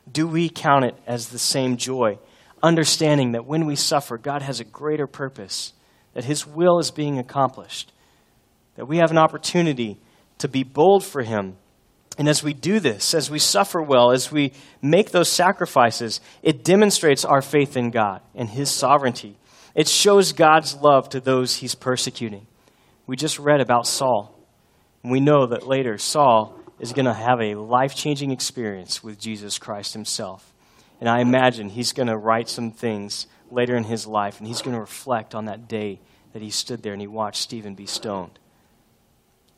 Do 0.09 0.27
we 0.27 0.47
count 0.47 0.85
it 0.85 0.95
as 1.05 1.27
the 1.27 1.39
same 1.39 1.75
joy? 1.75 2.19
Understanding 2.63 3.33
that 3.33 3.45
when 3.45 3.65
we 3.65 3.75
suffer, 3.75 4.17
God 4.17 4.41
has 4.43 4.61
a 4.61 4.63
greater 4.63 5.07
purpose, 5.07 5.73
that 6.13 6.23
His 6.23 6.47
will 6.47 6.79
is 6.79 6.91
being 6.91 7.19
accomplished 7.19 7.91
that 8.75 8.87
we 8.87 8.97
have 8.97 9.11
an 9.11 9.17
opportunity 9.17 9.97
to 10.39 10.47
be 10.47 10.63
bold 10.63 11.03
for 11.03 11.21
Him. 11.21 11.55
And 12.17 12.27
as 12.27 12.43
we 12.43 12.53
do 12.53 12.79
this, 12.79 13.13
as 13.13 13.29
we 13.29 13.39
suffer 13.39 13.81
well, 13.81 14.11
as 14.11 14.31
we 14.31 14.53
make 14.81 15.11
those 15.11 15.29
sacrifices, 15.29 16.19
it 16.43 16.63
demonstrates 16.63 17.23
our 17.23 17.41
faith 17.41 17.77
in 17.77 17.89
God 17.89 18.21
and 18.35 18.49
His 18.49 18.69
sovereignty. 18.69 19.37
It 19.75 19.87
shows 19.87 20.33
God's 20.33 20.75
love 20.75 21.09
to 21.09 21.19
those 21.19 21.57
He's 21.57 21.75
persecuting. 21.75 22.47
We 23.11 23.17
just 23.17 23.39
read 23.39 23.59
about 23.59 23.87
Saul. 23.87 24.33
And 25.03 25.11
we 25.11 25.19
know 25.19 25.47
that 25.47 25.67
later 25.67 25.97
Saul 25.97 26.57
is 26.79 26.93
going 26.93 27.07
to 27.07 27.13
have 27.13 27.41
a 27.41 27.55
life 27.55 27.93
changing 27.93 28.31
experience 28.31 29.03
with 29.03 29.19
Jesus 29.19 29.59
Christ 29.59 29.91
Himself. 29.91 30.53
And 31.01 31.09
I 31.09 31.19
imagine 31.19 31.67
he's 31.67 31.91
going 31.91 32.07
to 32.07 32.15
write 32.15 32.47
some 32.47 32.71
things 32.71 33.27
later 33.51 33.75
in 33.75 33.83
his 33.83 34.07
life, 34.07 34.39
and 34.39 34.47
he's 34.47 34.61
going 34.61 34.75
to 34.75 34.79
reflect 34.79 35.35
on 35.35 35.47
that 35.47 35.67
day 35.67 35.99
that 36.31 36.41
he 36.41 36.49
stood 36.49 36.83
there 36.83 36.93
and 36.93 37.01
he 37.01 37.07
watched 37.07 37.41
Stephen 37.41 37.75
be 37.75 37.85
stoned. 37.85 38.39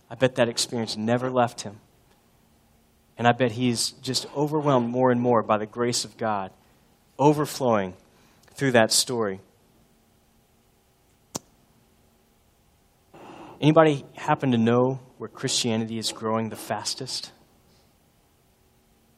I 0.10 0.16
bet 0.16 0.34
that 0.34 0.50
experience 0.50 0.98
never 0.98 1.30
left 1.30 1.62
him. 1.62 1.80
And 3.20 3.28
I 3.28 3.34
bet 3.34 3.52
he's 3.52 3.92
just 4.02 4.26
overwhelmed 4.36 4.90
more 4.90 5.12
and 5.12 5.22
more 5.22 5.44
by 5.44 5.60
the 5.60 5.68
grace 5.68 6.06
of 6.06 6.18
God, 6.18 6.50
overflowing 7.20 7.94
through 8.56 8.72
that 8.72 8.92
story. 8.92 9.42
Anybody 13.64 14.04
happen 14.18 14.52
to 14.52 14.58
know 14.58 15.00
where 15.18 15.30
Christianity 15.30 15.98
is 15.98 16.12
growing 16.12 16.50
the 16.50 16.58
fastest? 16.58 17.32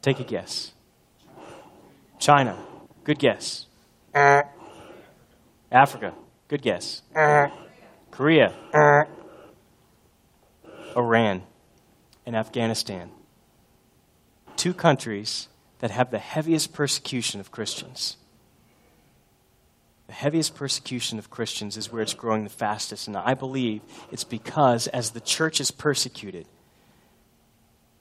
Take 0.04 0.20
a 0.20 0.24
guess. 0.24 0.72
China. 2.20 2.56
Good 3.04 3.18
guess. 3.18 3.66
Africa. 5.72 6.14
Good 6.48 6.62
guess. 6.62 7.02
Korea. 8.12 8.54
Iran, 10.96 11.42
and 12.28 12.36
Afghanistan. 12.36 13.10
Two 14.58 14.76
countries 14.76 15.48
that 15.80 15.90
have 15.90 16.12
the 16.12 16.20
heaviest 16.20 16.72
persecution 16.72 17.40
of 17.40 17.52
Christians. 17.52 18.18
The 20.08 20.14
heaviest 20.14 20.56
persecution 20.56 21.18
of 21.18 21.30
Christians 21.30 21.78
is 21.78 21.92
where 21.92 22.02
it's 22.02 22.14
growing 22.14 22.44
the 22.44 22.50
fastest. 22.50 23.08
And 23.08 23.18
I 23.18 23.34
believe 23.34 23.82
it's 24.12 24.24
because 24.24 24.88
as 24.88 25.12
the 25.12 25.20
church 25.20 25.60
is 25.60 25.72
persecuted, 25.72 26.46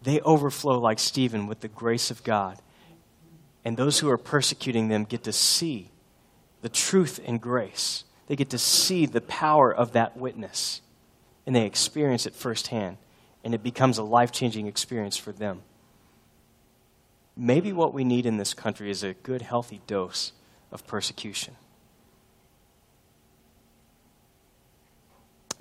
they 0.02 0.20
overflow 0.20 0.78
like 0.78 0.98
Stephen 0.98 1.46
with 1.46 1.60
the 1.60 1.68
grace 1.68 2.10
of 2.10 2.22
God. 2.22 2.58
And 3.64 3.76
those 3.76 3.98
who 4.00 4.10
are 4.10 4.18
persecuting 4.18 4.88
them 4.88 5.04
get 5.04 5.24
to 5.24 5.32
see 5.32 5.90
the 6.60 6.68
truth 6.68 7.18
and 7.24 7.40
grace. 7.40 8.04
They 8.26 8.36
get 8.36 8.50
to 8.50 8.58
see 8.58 9.06
the 9.06 9.22
power 9.22 9.74
of 9.74 9.92
that 9.92 10.16
witness. 10.16 10.82
And 11.46 11.56
they 11.56 11.64
experience 11.64 12.26
it 12.26 12.34
firsthand. 12.34 12.98
And 13.42 13.54
it 13.54 13.62
becomes 13.62 13.96
a 13.96 14.02
life 14.02 14.30
changing 14.30 14.66
experience 14.66 15.16
for 15.16 15.32
them. 15.32 15.62
Maybe 17.36 17.72
what 17.72 17.94
we 17.94 18.04
need 18.04 18.26
in 18.26 18.36
this 18.36 18.54
country 18.54 18.90
is 18.90 19.02
a 19.02 19.14
good, 19.14 19.42
healthy 19.42 19.80
dose 19.86 20.32
of 20.70 20.86
persecution. 20.86 21.56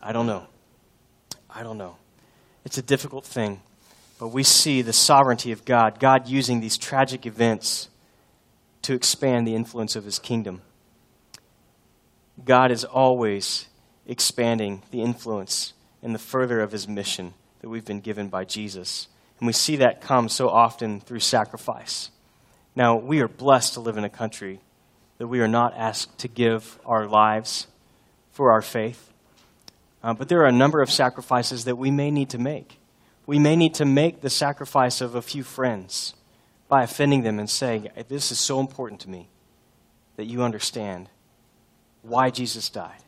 I 0.05 0.11
don't 0.11 0.27
know. 0.27 0.45
I 1.49 1.63
don't 1.63 1.77
know. 1.77 1.95
It's 2.65 2.77
a 2.77 2.81
difficult 2.81 3.25
thing, 3.25 3.61
but 4.19 4.27
we 4.27 4.43
see 4.43 4.81
the 4.81 4.91
sovereignty 4.91 5.53
of 5.53 5.63
God, 5.63 5.97
God 5.97 6.27
using 6.27 6.59
these 6.59 6.77
tragic 6.77 7.25
events 7.25 7.87
to 8.81 8.93
expand 8.93 9.47
the 9.47 9.55
influence 9.55 9.95
of 9.95 10.03
his 10.03 10.19
kingdom. 10.19 10.61
God 12.43 12.69
is 12.69 12.83
always 12.83 13.67
expanding 14.05 14.83
the 14.91 15.01
influence 15.01 15.71
and 16.01 16.13
the 16.13 16.19
further 16.19 16.59
of 16.59 16.73
his 16.73 16.85
mission 16.85 17.33
that 17.61 17.69
we've 17.69 17.85
been 17.85 18.01
given 18.01 18.27
by 18.27 18.43
Jesus. 18.43 19.07
And 19.39 19.47
we 19.47 19.53
see 19.53 19.77
that 19.77 20.01
come 20.01 20.27
so 20.27 20.49
often 20.49 20.99
through 20.99 21.21
sacrifice. 21.21 22.09
Now, 22.75 22.97
we 22.97 23.21
are 23.21 23.29
blessed 23.29 23.75
to 23.75 23.79
live 23.79 23.95
in 23.95 24.03
a 24.03 24.09
country 24.09 24.59
that 25.17 25.27
we 25.27 25.39
are 25.39 25.47
not 25.47 25.73
asked 25.77 26.17
to 26.19 26.27
give 26.27 26.77
our 26.85 27.07
lives 27.07 27.67
for 28.31 28.51
our 28.51 28.61
faith. 28.61 29.12
Uh, 30.03 30.13
but 30.13 30.27
there 30.27 30.41
are 30.41 30.47
a 30.47 30.51
number 30.51 30.81
of 30.81 30.91
sacrifices 30.91 31.65
that 31.65 31.77
we 31.77 31.89
may 31.89 32.11
need 32.11 32.29
to 32.31 32.37
make. 32.37 32.79
We 33.25 33.39
may 33.39 33.55
need 33.55 33.73
to 33.75 33.85
make 33.85 34.21
the 34.21 34.29
sacrifice 34.29 34.99
of 34.99 35.15
a 35.15 35.21
few 35.21 35.43
friends 35.43 36.13
by 36.67 36.83
offending 36.83 37.23
them 37.23 37.39
and 37.39 37.49
saying, 37.49 37.89
This 38.09 38.31
is 38.31 38.39
so 38.39 38.59
important 38.59 38.99
to 39.01 39.09
me 39.09 39.29
that 40.17 40.25
you 40.25 40.43
understand 40.43 41.09
why 42.01 42.29
Jesus 42.29 42.69
died. 42.69 43.01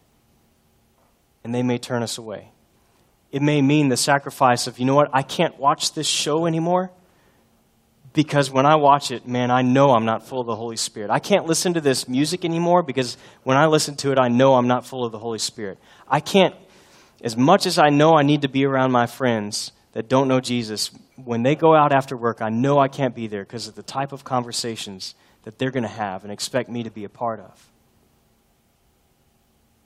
And 1.44 1.54
they 1.54 1.64
may 1.64 1.78
turn 1.78 2.02
us 2.02 2.18
away. 2.18 2.52
It 3.32 3.42
may 3.42 3.62
mean 3.62 3.90
the 3.90 3.98
sacrifice 3.98 4.66
of, 4.66 4.80
you 4.80 4.86
know 4.86 4.96
what, 4.96 5.10
I 5.12 5.22
can't 5.22 5.60
watch 5.60 5.94
this 5.94 6.08
show 6.08 6.46
anymore 6.46 6.92
because 8.14 8.50
when 8.50 8.66
I 8.66 8.78
watch 8.78 9.12
it, 9.12 9.28
man, 9.28 9.52
I 9.52 9.62
know 9.62 9.92
I'm 9.92 10.06
not 10.06 10.26
full 10.26 10.40
of 10.40 10.48
the 10.48 10.56
Holy 10.56 10.78
Spirit. 10.78 11.12
I 11.12 11.20
can't 11.20 11.46
listen 11.46 11.74
to 11.74 11.82
this 11.82 12.08
music 12.08 12.46
anymore 12.46 12.82
because 12.82 13.18
when 13.44 13.58
I 13.58 13.66
listen 13.66 13.98
to 13.98 14.14
it, 14.14 14.18
I 14.18 14.30
know 14.30 14.56
I'm 14.56 14.70
not 14.70 14.86
full 14.86 15.04
of 15.04 15.12
the 15.12 15.20
Holy 15.20 15.38
Spirit. 15.38 15.78
I 16.08 16.22
can't 16.22 16.56
as 17.26 17.36
much 17.36 17.66
as 17.66 17.80
I 17.80 17.90
know 17.90 18.14
I 18.14 18.22
need 18.22 18.44
to 18.44 18.48
be 18.48 18.66
around 18.66 18.92
my 18.92 19.08
friends 19.08 19.72
that 19.94 20.08
don't 20.08 20.28
know 20.28 20.40
Jesus, 20.40 20.92
when 21.16 21.42
they 21.42 21.56
go 21.56 21.76
out 21.76 21.92
after 21.92 22.16
work, 22.16 22.40
I 22.40 22.50
know 22.50 22.78
I 22.78 22.88
can't 22.88 23.16
be 23.16 23.26
there 23.26 23.44
because 23.44 23.68
of 23.68 23.74
the 23.74 23.82
type 23.82 24.12
of 24.12 24.24
conversations 24.24 25.16
that 25.44 25.58
they're 25.58 25.72
going 25.72 25.84
to 25.84 25.90
have 25.90 26.24
and 26.24 26.32
expect 26.32 26.70
me 26.70 26.84
to 26.84 26.92
be 26.92 27.04
a 27.04 27.10
part 27.10 27.40
of. 27.40 27.72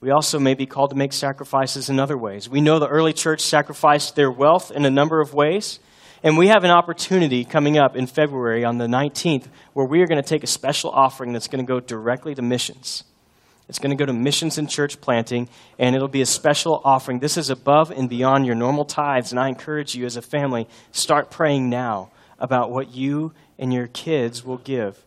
We 0.02 0.10
also 0.10 0.38
may 0.38 0.52
be 0.52 0.66
called 0.66 0.90
to 0.90 0.96
make 0.96 1.14
sacrifices 1.14 1.88
in 1.88 1.98
other 1.98 2.18
ways. 2.18 2.46
We 2.46 2.60
know 2.60 2.78
the 2.78 2.88
early 2.88 3.14
church 3.14 3.40
sacrificed 3.40 4.16
their 4.16 4.30
wealth 4.30 4.70
in 4.70 4.84
a 4.84 4.90
number 4.90 5.20
of 5.22 5.32
ways. 5.32 5.78
And 6.22 6.36
we 6.36 6.48
have 6.48 6.64
an 6.64 6.70
opportunity 6.70 7.46
coming 7.46 7.78
up 7.78 7.96
in 7.96 8.06
February 8.06 8.66
on 8.66 8.76
the 8.76 8.86
19th 8.86 9.46
where 9.72 9.86
we 9.86 10.02
are 10.02 10.06
going 10.06 10.22
to 10.22 10.28
take 10.28 10.44
a 10.44 10.46
special 10.46 10.90
offering 10.90 11.32
that's 11.32 11.48
going 11.48 11.64
to 11.64 11.68
go 11.68 11.80
directly 11.80 12.34
to 12.34 12.42
missions. 12.42 13.04
It's 13.70 13.78
going 13.78 13.96
to 13.96 13.96
go 13.96 14.04
to 14.04 14.12
missions 14.12 14.58
and 14.58 14.68
church 14.68 15.00
planting, 15.00 15.48
and 15.78 15.94
it'll 15.94 16.08
be 16.08 16.22
a 16.22 16.26
special 16.26 16.82
offering. 16.84 17.20
This 17.20 17.36
is 17.36 17.50
above 17.50 17.92
and 17.92 18.08
beyond 18.08 18.44
your 18.44 18.56
normal 18.56 18.84
tithes, 18.84 19.30
and 19.30 19.38
I 19.38 19.46
encourage 19.48 19.94
you 19.94 20.06
as 20.06 20.16
a 20.16 20.22
family, 20.22 20.66
start 20.90 21.30
praying 21.30 21.70
now 21.70 22.10
about 22.40 22.72
what 22.72 22.92
you 22.92 23.32
and 23.60 23.72
your 23.72 23.86
kids 23.86 24.44
will 24.44 24.56
give 24.56 25.04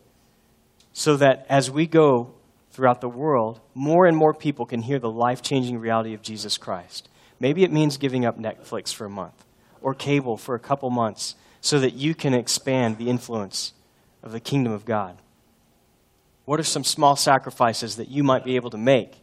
so 0.94 1.18
that 1.18 1.44
as 1.50 1.70
we 1.70 1.86
go 1.86 2.32
throughout 2.70 3.02
the 3.02 3.08
world, 3.08 3.60
more 3.74 4.06
and 4.06 4.16
more 4.16 4.32
people 4.32 4.64
can 4.64 4.80
hear 4.80 4.98
the 4.98 5.10
life 5.10 5.42
changing 5.42 5.78
reality 5.78 6.14
of 6.14 6.22
Jesus 6.22 6.56
Christ. 6.56 7.10
Maybe 7.38 7.64
it 7.64 7.70
means 7.70 7.98
giving 7.98 8.24
up 8.24 8.38
Netflix 8.38 8.94
for 8.94 9.04
a 9.04 9.10
month 9.10 9.44
or 9.82 9.92
cable 9.92 10.38
for 10.38 10.54
a 10.54 10.58
couple 10.58 10.88
months 10.88 11.34
so 11.60 11.78
that 11.80 11.92
you 11.92 12.14
can 12.14 12.32
expand 12.32 12.96
the 12.96 13.10
influence 13.10 13.74
of 14.22 14.32
the 14.32 14.40
kingdom 14.40 14.72
of 14.72 14.86
God. 14.86 15.18
What 16.44 16.60
are 16.60 16.64
some 16.64 16.84
small 16.84 17.16
sacrifices 17.16 17.96
that 17.96 18.08
you 18.08 18.22
might 18.22 18.44
be 18.44 18.56
able 18.56 18.70
to 18.70 18.78
make? 18.78 19.14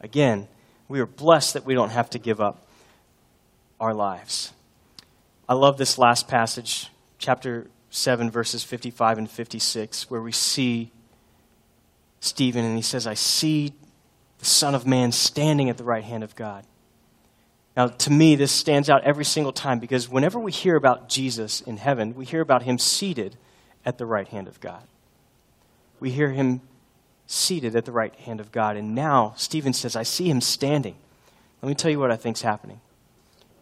Again, 0.00 0.48
we 0.88 1.00
are 1.00 1.06
blessed 1.06 1.54
that 1.54 1.64
we 1.64 1.74
don't 1.74 1.90
have 1.90 2.08
to 2.10 2.18
give 2.18 2.40
up 2.40 2.66
our 3.78 3.92
lives. 3.92 4.52
I 5.48 5.54
love 5.54 5.76
this 5.76 5.98
last 5.98 6.28
passage, 6.28 6.88
chapter 7.18 7.68
7, 7.90 8.30
verses 8.30 8.64
55 8.64 9.18
and 9.18 9.30
56, 9.30 10.10
where 10.10 10.22
we 10.22 10.32
see 10.32 10.90
Stephen 12.20 12.64
and 12.64 12.76
he 12.76 12.82
says, 12.82 13.06
I 13.06 13.14
see 13.14 13.72
the 14.38 14.44
Son 14.44 14.74
of 14.74 14.86
Man 14.86 15.12
standing 15.12 15.68
at 15.68 15.76
the 15.76 15.84
right 15.84 16.04
hand 16.04 16.24
of 16.24 16.34
God. 16.34 16.64
Now, 17.76 17.88
to 17.88 18.10
me, 18.10 18.34
this 18.34 18.50
stands 18.50 18.90
out 18.90 19.04
every 19.04 19.24
single 19.24 19.52
time 19.52 19.78
because 19.78 20.08
whenever 20.08 20.38
we 20.38 20.50
hear 20.50 20.76
about 20.76 21.08
Jesus 21.08 21.60
in 21.60 21.76
heaven, 21.76 22.14
we 22.14 22.24
hear 22.24 22.40
about 22.40 22.62
him 22.62 22.78
seated 22.78 23.36
at 23.84 23.98
the 23.98 24.06
right 24.06 24.26
hand 24.26 24.48
of 24.48 24.58
God 24.60 24.82
we 26.00 26.10
hear 26.10 26.30
him 26.30 26.60
seated 27.26 27.76
at 27.76 27.84
the 27.84 27.92
right 27.92 28.14
hand 28.14 28.40
of 28.40 28.50
God. 28.52 28.76
And 28.76 28.94
now 28.94 29.34
Stephen 29.36 29.72
says, 29.72 29.96
I 29.96 30.02
see 30.02 30.28
him 30.30 30.40
standing. 30.40 30.96
Let 31.62 31.68
me 31.68 31.74
tell 31.74 31.90
you 31.90 31.98
what 31.98 32.10
I 32.10 32.16
think's 32.16 32.42
happening. 32.42 32.80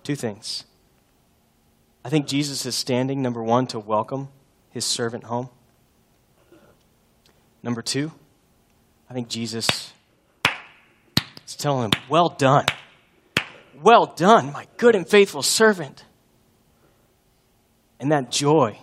Two 0.03 0.15
things. 0.15 0.65
I 2.05 2.09
think 2.09 2.27
Jesus 2.27 2.65
is 2.65 2.77
standing, 2.77 3.21
number 3.23 3.43
one, 3.43 3.67
to 3.69 3.81
welcome 3.81 4.29
his 4.71 4.85
servant 4.85 5.25
home. 5.25 5.49
Number 7.63 7.83
two, 7.83 8.13
I 9.11 9.15
think 9.15 9.29
Jesus 9.29 9.93
is 11.45 11.57
telling 11.57 11.87
him, 11.87 11.91
Well 12.09 12.29
done. 12.29 12.67
Well 13.83 14.07
done, 14.07 14.53
my 14.53 14.67
good 14.77 14.95
and 14.95 15.07
faithful 15.07 15.43
servant. 15.43 16.05
And 17.99 18.13
that 18.13 18.31
joy 18.31 18.79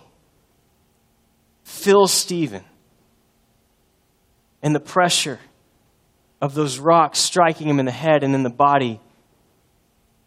fills 1.62 2.12
Stephen 2.12 2.64
and 4.64 4.74
the 4.74 4.80
pressure 4.80 5.38
of 6.40 6.54
those 6.54 6.78
rocks 6.78 7.18
striking 7.18 7.68
him 7.68 7.78
in 7.78 7.84
the 7.84 7.92
head 7.92 8.24
and 8.24 8.34
in 8.34 8.42
the 8.42 8.50
body 8.50 8.98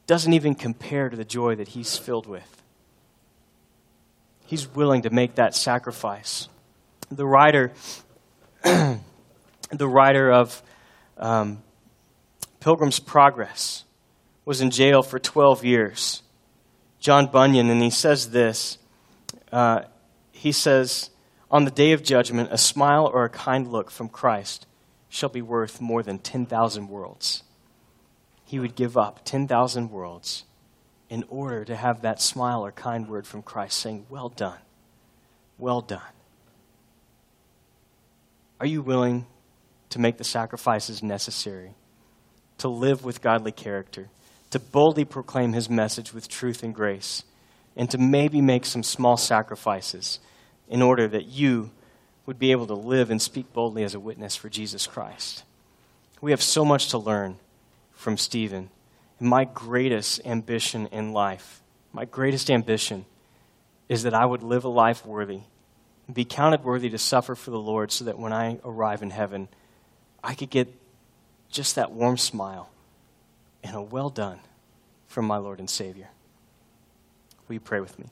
doesn't 0.05 0.31
even 0.31 0.53
compare 0.53 1.09
to 1.09 1.17
the 1.17 1.25
joy 1.25 1.55
that 1.55 1.69
he's 1.69 1.97
filled 1.97 2.27
with. 2.27 2.61
He's 4.45 4.67
willing 4.67 5.01
to 5.01 5.09
make 5.09 5.35
that 5.35 5.55
sacrifice. 5.55 6.47
The 7.09 7.25
writer, 7.25 7.73
the 8.63 8.99
writer 9.71 10.31
of 10.31 10.61
um, 11.17 11.63
Pilgrim's 12.59 12.99
Progress 12.99 13.85
was 14.45 14.61
in 14.61 14.69
jail 14.69 15.01
for 15.01 15.17
12 15.17 15.65
years. 15.65 16.21
John 16.99 17.25
Bunyan, 17.25 17.71
and 17.71 17.81
he 17.81 17.89
says 17.89 18.29
this. 18.29 18.77
Uh, 19.51 19.81
he 20.31 20.51
says, 20.51 21.09
on 21.49 21.65
the 21.65 21.71
day 21.71 21.93
of 21.93 22.03
judgment, 22.03 22.49
a 22.51 22.57
smile 22.57 23.09
or 23.11 23.23
a 23.23 23.29
kind 23.29 23.67
look 23.67 23.89
from 23.89 24.09
Christ 24.09 24.65
shall 25.09 25.29
be 25.29 25.41
worth 25.41 25.79
more 25.79 26.03
than 26.03 26.19
10,000 26.19 26.89
worlds. 26.89 27.43
He 28.43 28.59
would 28.59 28.75
give 28.75 28.97
up 28.97 29.23
10,000 29.23 29.91
worlds 29.91 30.43
in 31.09 31.23
order 31.29 31.63
to 31.65 31.75
have 31.75 32.01
that 32.01 32.21
smile 32.21 32.65
or 32.65 32.71
kind 32.71 33.07
word 33.07 33.25
from 33.25 33.41
Christ 33.41 33.79
saying, 33.79 34.05
Well 34.09 34.29
done, 34.29 34.59
well 35.57 35.81
done. 35.81 36.01
Are 38.59 38.65
you 38.65 38.81
willing 38.81 39.25
to 39.89 39.99
make 39.99 40.17
the 40.17 40.23
sacrifices 40.23 41.01
necessary 41.01 41.75
to 42.57 42.67
live 42.67 43.05
with 43.05 43.21
godly 43.21 43.51
character, 43.51 44.09
to 44.49 44.59
boldly 44.59 45.05
proclaim 45.05 45.53
his 45.53 45.69
message 45.69 46.13
with 46.13 46.27
truth 46.27 46.63
and 46.63 46.73
grace, 46.73 47.23
and 47.75 47.89
to 47.91 47.97
maybe 47.97 48.41
make 48.41 48.65
some 48.65 48.83
small 48.83 49.15
sacrifices? 49.15 50.19
In 50.69 50.81
order 50.81 51.07
that 51.07 51.25
you 51.25 51.71
would 52.25 52.37
be 52.37 52.51
able 52.51 52.67
to 52.67 52.73
live 52.73 53.09
and 53.09 53.21
speak 53.21 53.51
boldly 53.53 53.83
as 53.83 53.93
a 53.93 53.99
witness 53.99 54.35
for 54.35 54.49
Jesus 54.49 54.85
Christ. 54.85 55.43
We 56.19 56.31
have 56.31 56.41
so 56.41 56.65
much 56.65 56.89
to 56.89 56.97
learn 56.97 57.37
from 57.93 58.17
Stephen. 58.17 58.69
And 59.19 59.29
my 59.29 59.45
greatest 59.45 60.21
ambition 60.25 60.87
in 60.87 61.13
life, 61.13 61.61
my 61.93 62.05
greatest 62.05 62.51
ambition, 62.51 63.05
is 63.89 64.03
that 64.03 64.13
I 64.13 64.25
would 64.25 64.43
live 64.43 64.65
a 64.65 64.69
life 64.69 65.05
worthy, 65.05 65.41
be 66.11 66.25
counted 66.25 66.63
worthy 66.63 66.89
to 66.89 66.97
suffer 66.97 67.35
for 67.35 67.51
the 67.51 67.59
Lord, 67.59 67.91
so 67.91 68.05
that 68.05 68.19
when 68.19 68.33
I 68.33 68.59
arrive 68.63 69.01
in 69.01 69.09
heaven, 69.09 69.47
I 70.23 70.35
could 70.35 70.49
get 70.49 70.73
just 71.49 71.75
that 71.75 71.91
warm 71.91 72.17
smile 72.17 72.69
and 73.63 73.75
a 73.75 73.81
well 73.81 74.09
done 74.09 74.39
from 75.07 75.25
my 75.25 75.37
Lord 75.37 75.59
and 75.59 75.69
Savior. 75.69 76.09
Will 77.47 77.55
you 77.55 77.59
pray 77.59 77.79
with 77.79 77.97
me? 77.97 78.05